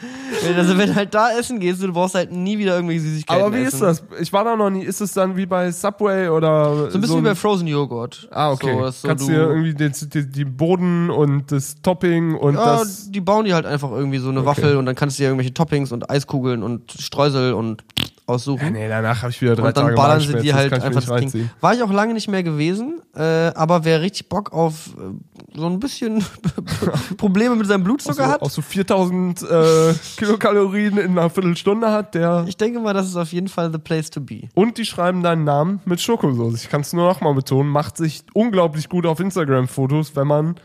[0.56, 3.54] Also wenn du halt da essen gehst, du brauchst halt nie wieder irgendwelche Süßigkeiten Aber
[3.54, 3.74] wie essen.
[3.74, 4.04] ist das?
[4.20, 4.82] Ich war da noch nie.
[4.82, 8.28] Ist es dann wie bei Subway oder So ein bisschen wie bei Frozen Joghurt.
[8.30, 8.74] Ah, okay.
[8.74, 12.78] So, so Kannst du, dir irgendwie den, die, die Boden und das Topping und ja,
[12.78, 13.10] das.
[13.10, 15.54] die bauen dir halt einfach irgendwie so eine Waffel und dann kannst du dir irgendwelche
[15.54, 17.84] Toppings und Eiskugeln und Streusel und
[18.28, 18.62] aussuchen.
[18.62, 21.04] Ja, nee, danach habe ich wieder drei und dann Tage ballern sie die halt einfach
[21.04, 21.50] das Ding.
[21.60, 23.22] War ich auch lange nicht mehr gewesen, äh,
[23.54, 26.24] aber wer richtig Bock auf äh, so ein bisschen
[27.16, 32.14] Probleme mit seinem Blutzucker so, hat, auch so 4000 äh, Kilokalorien in einer Viertelstunde hat,
[32.14, 32.44] der.
[32.46, 34.48] ich denke mal, das ist auf jeden Fall the place to be.
[34.54, 36.56] Und die schreiben deinen Namen mit Schokosoße.
[36.56, 40.56] Ich kann es nur noch mal betonen, macht sich unglaublich gut auf Instagram-Fotos, wenn man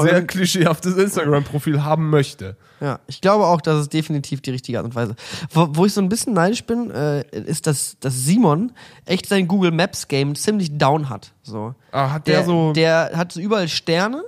[0.00, 2.56] sehr klischeehaftes Instagram-Profil haben möchte.
[2.80, 5.14] Ja, ich glaube auch, dass es definitiv die richtige Art und Weise.
[5.50, 8.72] Wo, wo ich so ein bisschen neidisch bin, äh, ist, dass, dass Simon
[9.04, 11.32] echt sein Google Maps Game ziemlich down hat.
[11.42, 11.74] So.
[11.92, 12.72] Ah, hat der, Der, so.
[12.72, 14.24] der hat so überall Sterne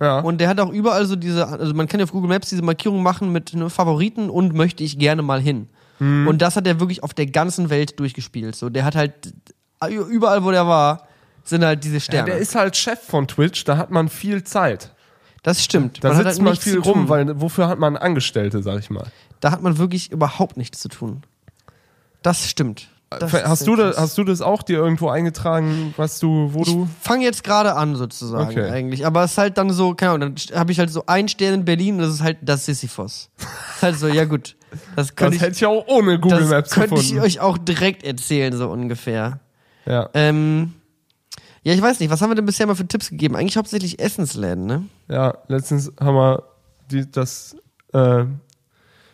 [0.00, 0.20] ja.
[0.20, 2.62] und der hat auch überall so diese, also man kann ja auf Google Maps diese
[2.62, 5.68] Markierung machen mit ne, Favoriten und möchte ich gerne mal hin.
[5.98, 6.26] Mhm.
[6.26, 8.56] Und das hat er wirklich auf der ganzen Welt durchgespielt.
[8.56, 9.34] So, der hat halt
[9.88, 11.06] überall, wo der war,
[11.50, 12.30] sind halt diese ja, Sterne.
[12.30, 14.92] der ist halt Chef von Twitch, da hat man viel Zeit.
[15.42, 16.02] das stimmt.
[16.02, 18.90] Da Man hat sitzt halt man viel rum, weil wofür hat man Angestellte, sag ich
[18.90, 19.06] mal.
[19.40, 21.22] Da hat man wirklich überhaupt nichts zu tun.
[22.22, 22.88] Das stimmt.
[23.18, 26.84] Das hast, du das, hast du das auch dir irgendwo eingetragen, was du, wo du.
[26.88, 28.70] Ich fange jetzt gerade an sozusagen Okay.
[28.70, 31.26] eigentlich, aber es ist halt dann so, keine Ahnung, dann habe ich halt so einen
[31.26, 33.30] Stern in Berlin und das ist halt das Sisyphos.
[33.36, 33.46] Das
[33.76, 36.50] ist halt so, ja gut, das Das könnte hätte ich, ich auch ohne Google das
[36.50, 37.24] Maps könnte ich gefunden.
[37.24, 39.40] euch auch direkt erzählen so ungefähr.
[39.86, 40.08] ja.
[40.14, 40.74] Ähm,
[41.62, 43.36] ja, ich weiß nicht, was haben wir denn bisher mal für Tipps gegeben?
[43.36, 44.84] Eigentlich hauptsächlich Essensläden, ne?
[45.08, 46.42] ja, letztens haben wir
[46.90, 47.56] die, das
[47.92, 48.24] äh,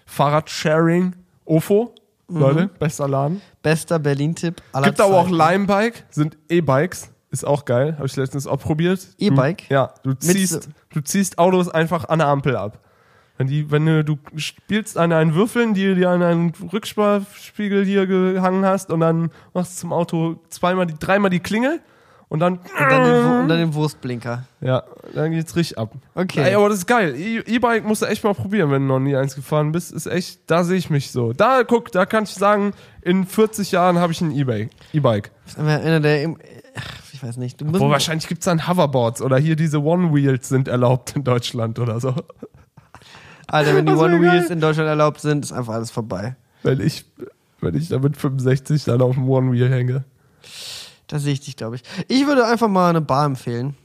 [0.07, 1.93] Fahrradsharing OFO.
[2.29, 2.39] Mhm.
[2.39, 3.41] Leute, bester Laden.
[3.63, 5.37] Bester Berlin-Tipp aller Gibt aber auch Zeiten.
[5.37, 7.11] Limebike, sind E-Bikes.
[7.31, 9.07] Ist auch geil, habe ich letztens auch probiert.
[9.19, 9.69] E-Bike?
[9.69, 12.81] Ja, du ziehst, du ziehst Autos einfach an der Ampel ab.
[13.37, 17.85] Wenn, die, wenn du, du spielst an einen Würfeln, die du dir an einen Rückspiegel
[17.85, 21.81] hier gehangen hast und dann machst du zum Auto zweimal, die, dreimal die Klingel
[22.29, 24.45] und dann, Und dann, den, und dann den Wurstblinker.
[24.61, 24.83] ja,
[25.15, 25.93] dann geht's richtig ab.
[26.15, 26.41] Okay.
[26.43, 27.15] Ey, aber das ist geil.
[27.17, 29.93] E- E-Bike musst du echt mal probieren, wenn du noch nie eins gefahren bist.
[29.93, 31.33] Ist echt, da sehe ich mich so.
[31.33, 32.73] Da, guck, da kann ich sagen,
[33.03, 34.71] in 40 Jahren habe ich ein E-Bike.
[34.93, 35.31] E-Bike.
[35.57, 36.35] Einer der,
[37.13, 41.15] ich weiß nicht, du Wo wahrscheinlich gibt's dann Hoverboards oder hier diese One-Wheels sind erlaubt
[41.17, 42.13] in Deutschland oder so.
[43.47, 44.53] Alter, wenn die Das wär One Wheels geil.
[44.53, 46.35] in Deutschland erlaubt sind, ist einfach alles vorbei.
[46.65, 47.05] Wenn ich,
[47.61, 50.05] wenn ich da mit 65 dann auf dem One-Wheel hänge.
[51.07, 51.83] Da sehe ich dich, glaube ich.
[52.09, 53.77] Ich würde einfach mal eine Bar empfehlen.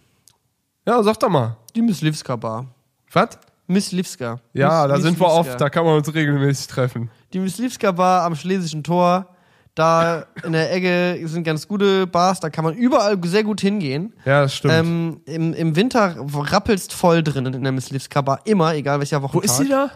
[0.88, 1.58] Ja, sag doch mal.
[1.76, 2.66] Die Myslivska Bar.
[3.14, 3.38] Was?
[3.68, 4.40] Myslivska.
[4.54, 5.52] Ja, Mys- da sind wir Myslivska.
[5.52, 7.10] oft, da kann man uns regelmäßig treffen.
[7.34, 9.28] Die Myslivska Bar am Schlesischen Tor.
[9.74, 14.14] Da in der Ecke sind ganz gute Bars, da kann man überall sehr gut hingehen.
[14.26, 14.74] Ja, das stimmt.
[14.74, 19.50] Ähm, im, Im Winter rappelst voll drinnen in der Myslivska Bar, immer, egal welcher Wochentag.
[19.50, 19.90] Wo ist die da?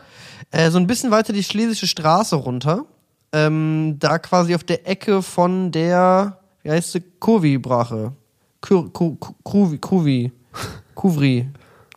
[0.52, 2.86] Äh, so ein bisschen weiter die Schlesische Straße runter.
[3.34, 7.04] Ähm, da quasi auf der Ecke von der, wie heißt sie,
[8.62, 8.90] Ku-
[9.78, 10.32] Kuvi,
[10.96, 11.48] Kuvri,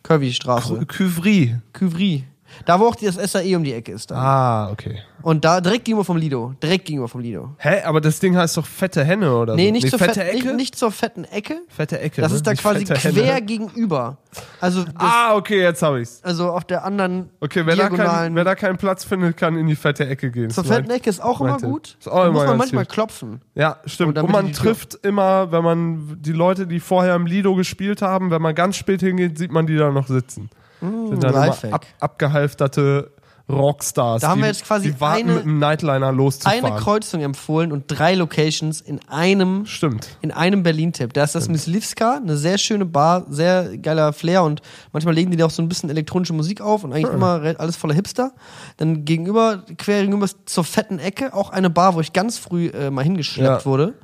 [0.03, 0.85] Curvy-Straße.
[0.85, 1.55] Küvri.
[1.73, 2.23] Kuvri.
[2.65, 4.11] Da, wo auch das SAE um die Ecke ist.
[4.11, 4.15] Da.
[4.15, 4.99] Ah, okay.
[5.21, 6.53] Und da direkt gegenüber vom Lido.
[6.63, 7.49] Direkt gegenüber vom Lido.
[7.57, 9.71] Hä, aber das Ding heißt doch fette Henne oder Nee, so.
[9.73, 10.45] nicht, zur fette fett, Ecke.
[10.47, 11.61] nicht, nicht zur fetten Ecke.
[11.67, 12.21] fette Ecke.
[12.21, 12.37] Das ne?
[12.37, 13.41] ist da Nicht quasi quer Henne.
[13.41, 14.17] gegenüber.
[14.61, 16.21] Also, das, Ah, okay, jetzt hab ich's.
[16.23, 18.35] also auf der anderen Okay, wer da, kein, diagonalen.
[18.35, 20.51] wer da keinen Platz findet, kann in die fette Ecke gehen.
[20.51, 21.65] zur fetten Ecke ist auch immer meinte.
[21.67, 21.97] gut.
[21.99, 22.93] Ist auch Da immer muss man manchmal gut.
[22.93, 23.41] klopfen.
[23.55, 24.17] Ja, stimmt.
[24.17, 28.31] Und Und man trifft immer, wenn man die Leute, die vorher im Lido gespielt haben,
[28.31, 30.49] wenn man ganz spät hingeht, sieht man die da noch sitzen.
[30.81, 33.11] Sind dann immer ab, abgehalfterte
[33.51, 34.21] Rockstars.
[34.21, 36.63] Da haben die, wir jetzt quasi die warten eine- mit einem Nightliner loszufahren.
[36.63, 40.07] Eine Kreuzung empfohlen und drei Locations in einem Stimmt.
[40.21, 41.13] in einem Berlin-Tipp.
[41.13, 44.61] Da ist das Myslivska, eine sehr schöne Bar, sehr geiler Flair und
[44.93, 47.55] manchmal legen die da auch so ein bisschen elektronische Musik auf und eigentlich immer re-
[47.57, 48.33] alles voller Hipster.
[48.77, 52.91] Dann gegenüber, quer gegenüber zur fetten Ecke auch eine Bar, wo ich ganz früh äh,
[52.91, 53.65] mal hingeschleppt Ja.
[53.65, 53.95] wurde.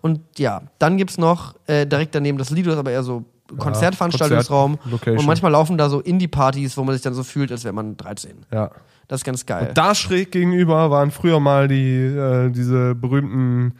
[0.00, 3.24] Und ja, dann gibt's noch äh, direkt daneben das Lido, ist aber eher so
[3.58, 4.72] Konzertveranstaltungsraum.
[4.78, 5.18] Konzert-Location.
[5.18, 7.96] und manchmal laufen da so Indie-Partys, wo man sich dann so fühlt, als wäre man
[7.96, 8.46] 13.
[8.52, 8.70] Ja.
[9.08, 9.70] Das ist ganz geil.
[9.74, 13.74] Da schräg gegenüber waren früher mal die, äh, diese berühmten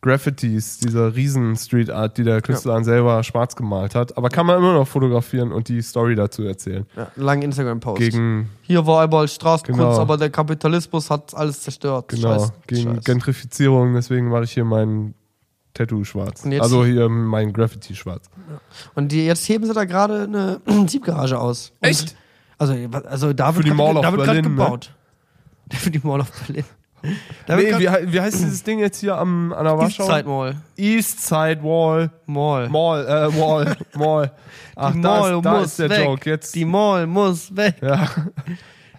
[0.00, 4.16] Graffitis, dieser riesen Street Art, die der Künstler dann selber schwarz gemalt hat.
[4.16, 6.86] Aber kann man immer noch fotografieren und die Story dazu erzählen.
[6.96, 7.98] ja, langen Instagram-Post.
[7.98, 10.00] Gegen, Hier war einmal Straßenkunst, Genau.
[10.00, 12.06] aber der Kapitalismus hat alles zerstört.
[12.08, 13.04] genau, Scheiß, gegen Scheiß.
[13.04, 15.14] Gentrifizierung, deswegen mache ich hier mein
[15.78, 16.44] Tattoo schwarz.
[16.58, 18.28] Also hier mein Graffiti schwarz.
[18.94, 21.72] Und die, jetzt heben sie da gerade eine Siebgarage aus.
[21.80, 22.16] Und Echt?
[22.58, 22.74] Also,
[23.04, 24.78] also da Für wird die Mall of da Berlin, ne?
[25.72, 26.64] Für die Mall of Berlin.
[27.46, 30.02] Da Nee, wie, wie heißt dieses Ding jetzt hier am, an der Warschau?
[30.02, 30.56] Eastside Mall.
[30.76, 32.10] East Side Wall.
[32.26, 32.68] Mall.
[32.68, 34.32] Mall, äh, Wall, Mall.
[34.74, 36.04] Ach, die da Mall ist, da muss ist der weg.
[36.04, 36.30] Joke.
[36.30, 37.76] Jetzt, Die Mall muss weg.
[37.80, 38.08] ja.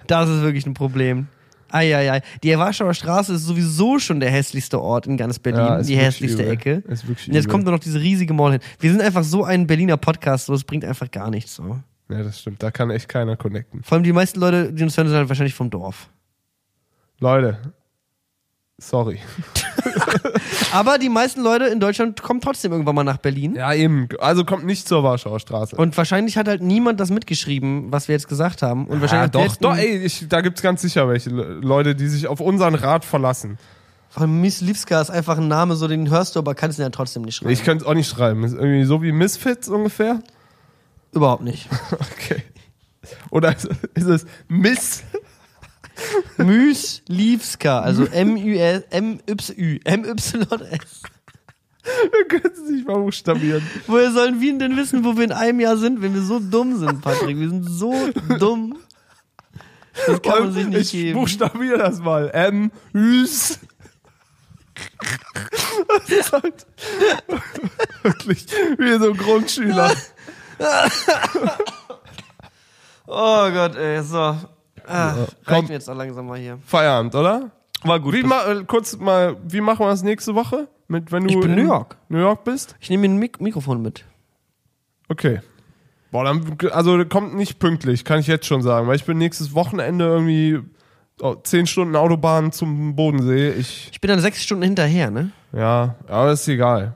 [0.08, 1.28] Das ist wirklich ein Problem.
[1.72, 2.22] Eieiei.
[2.44, 5.62] Die Warschauer Straße ist sowieso schon der hässlichste Ort in ganz Berlin.
[5.62, 6.54] Ja, die hässlichste übel.
[6.54, 6.84] Ecke.
[6.88, 8.62] Ist wirklich Und jetzt kommt nur noch diese riesige Mall hin.
[8.80, 11.80] Wir sind einfach so ein Berliner Podcast, so es bringt einfach gar nichts so.
[12.10, 12.64] Ja, das stimmt.
[12.64, 13.84] Da kann echt keiner connecten.
[13.84, 16.10] Vor allem die meisten Leute, die uns hören, sind halt wahrscheinlich vom Dorf.
[17.20, 17.60] Leute,
[18.80, 19.20] sorry.
[20.74, 23.56] Aber die meisten Leute in Deutschland kommen trotzdem irgendwann mal nach Berlin.
[23.56, 24.08] Ja, eben.
[24.20, 25.76] Also kommt nicht zur Warschauer Straße.
[25.76, 28.86] Und wahrscheinlich hat halt niemand das mitgeschrieben, was wir jetzt gesagt haben.
[28.88, 32.08] Und ja, wahrscheinlich doch, doch, ey, ich, da gibt's ganz sicher welche Le- Leute, die
[32.08, 33.58] sich auf unseren Rat verlassen.
[34.16, 36.90] Allem Miss Livska ist einfach ein Name, so den hörst du, aber kannst ihn ja
[36.90, 37.52] trotzdem nicht schreiben.
[37.52, 38.44] Ich könnte es auch nicht schreiben.
[38.44, 40.22] Ist irgendwie so wie Misfits ungefähr.
[41.14, 41.68] Überhaupt nicht.
[42.18, 42.44] Okay.
[43.32, 45.04] Oder ist es Miss?
[46.38, 50.34] Müslivska, also M-Y-S, M-Y, M-Y-S.
[52.12, 53.64] Wir können es nicht mal buchstabieren.
[53.88, 56.78] Woher sollen wir denn wissen, wo wir in einem Jahr sind, wenn wir so dumm
[56.78, 57.38] sind, Patrick?
[57.40, 58.78] Wir sind so dumm.
[60.06, 61.20] Das kann man sich nicht ich geben.
[61.20, 62.30] buchstabiere das mal.
[62.30, 63.60] M, Üs.
[65.88, 66.66] Das ist halt
[68.04, 68.46] wirklich
[68.78, 69.92] wie so ein Grundschüler.
[73.08, 74.38] Oh Gott, ey, so.
[74.90, 75.14] Ah,
[75.46, 75.54] komm.
[75.56, 76.58] reicht mir jetzt auch langsam mal hier.
[76.66, 77.52] Feierabend, oder?
[77.84, 78.14] War gut.
[78.14, 80.68] Wie ma äh, kurz mal, wie machen wir das nächste Woche?
[80.88, 81.98] Mit, wenn du Ich bin in New York.
[82.10, 82.76] New York bist?
[82.80, 84.06] Ich nehme mir ein Mik Mikrofon mit.
[85.08, 85.42] Okay.
[86.12, 89.54] Boah, dann, also kommt nicht pünktlich, kann ich jetzt schon sagen, weil ich bin nächstes
[89.54, 90.60] Wochenende irgendwie
[91.22, 93.52] oh, zehn Stunden Autobahn zum Bodensee.
[93.52, 95.32] Ich, Ich bin dann sechs Stunden hinterher, ne?
[95.54, 96.96] ja, aber das ist egal.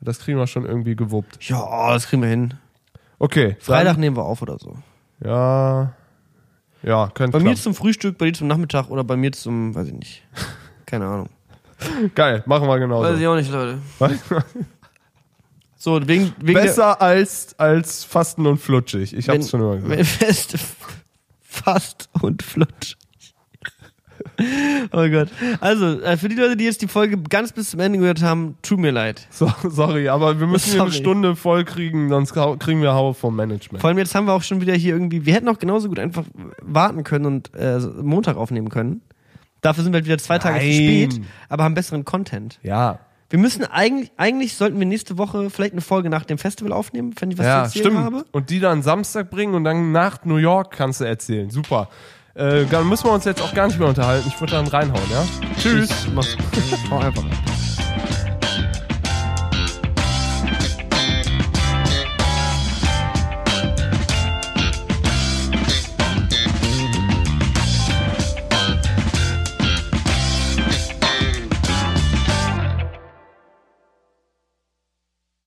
[0.00, 1.38] Das kriegen wir schon irgendwie gewuppt.
[1.48, 2.54] Ja, das kriegen wir hin.
[3.20, 3.56] Okay.
[3.60, 4.76] Freitag nehmen wir auf oder so.
[5.20, 5.92] Dann, ja.
[6.82, 7.62] Ja, könnte Bei mir klappen.
[7.62, 10.22] zum Frühstück, bei dir zum Nachmittag oder bei mir zum, weiß ich nicht.
[10.86, 11.28] Keine Ahnung.
[12.14, 13.08] Geil, machen wir genauso.
[13.08, 13.78] Weiß ich auch nicht, Leute.
[15.82, 19.12] So, wegen, wegen Besser als, als Fasten und Flutschig.
[19.16, 19.90] Ich hab's schon immer gesagt.
[19.90, 20.54] wenn, fest,
[21.40, 22.94] fast und flutsch.
[24.92, 25.28] oh Gott.
[25.60, 28.56] Also, äh, für die Leute, die jetzt die Folge ganz bis zum Ende gehört haben,
[28.62, 29.26] tut mir leid.
[29.30, 30.92] So, sorry, aber wir müssen hier eine.
[30.92, 33.80] Stunde voll kriegen, sonst kriegen wir Hau vom Management.
[33.80, 35.98] Vor allem jetzt haben wir auch schon wieder hier irgendwie, wir hätten auch genauso gut
[35.98, 36.24] einfach
[36.60, 39.02] warten können und äh, Montag aufnehmen können.
[39.60, 40.74] Dafür sind wir halt wieder zwei Tage zu Nein.
[40.74, 42.58] spät, aber haben besseren Content.
[42.62, 42.98] Ja.
[43.30, 47.14] Wir müssen eigentlich, eigentlich sollten wir nächste Woche vielleicht eine Folge nach dem Festival aufnehmen,
[47.18, 48.04] wenn ich was Ja, zu erzählen stimmt.
[48.04, 48.24] habe.
[48.32, 51.48] Und die dann Samstag bringen und dann nach New York kannst du erzählen.
[51.48, 51.88] Super.
[52.34, 54.26] Äh, dann müssen wir uns jetzt auch gar nicht mehr unterhalten.
[54.28, 55.24] Ich würde dann reinhauen, ja?
[55.58, 55.90] Tschüss.
[56.14, 56.36] Mach's.
[56.90, 57.24] Hau einfach.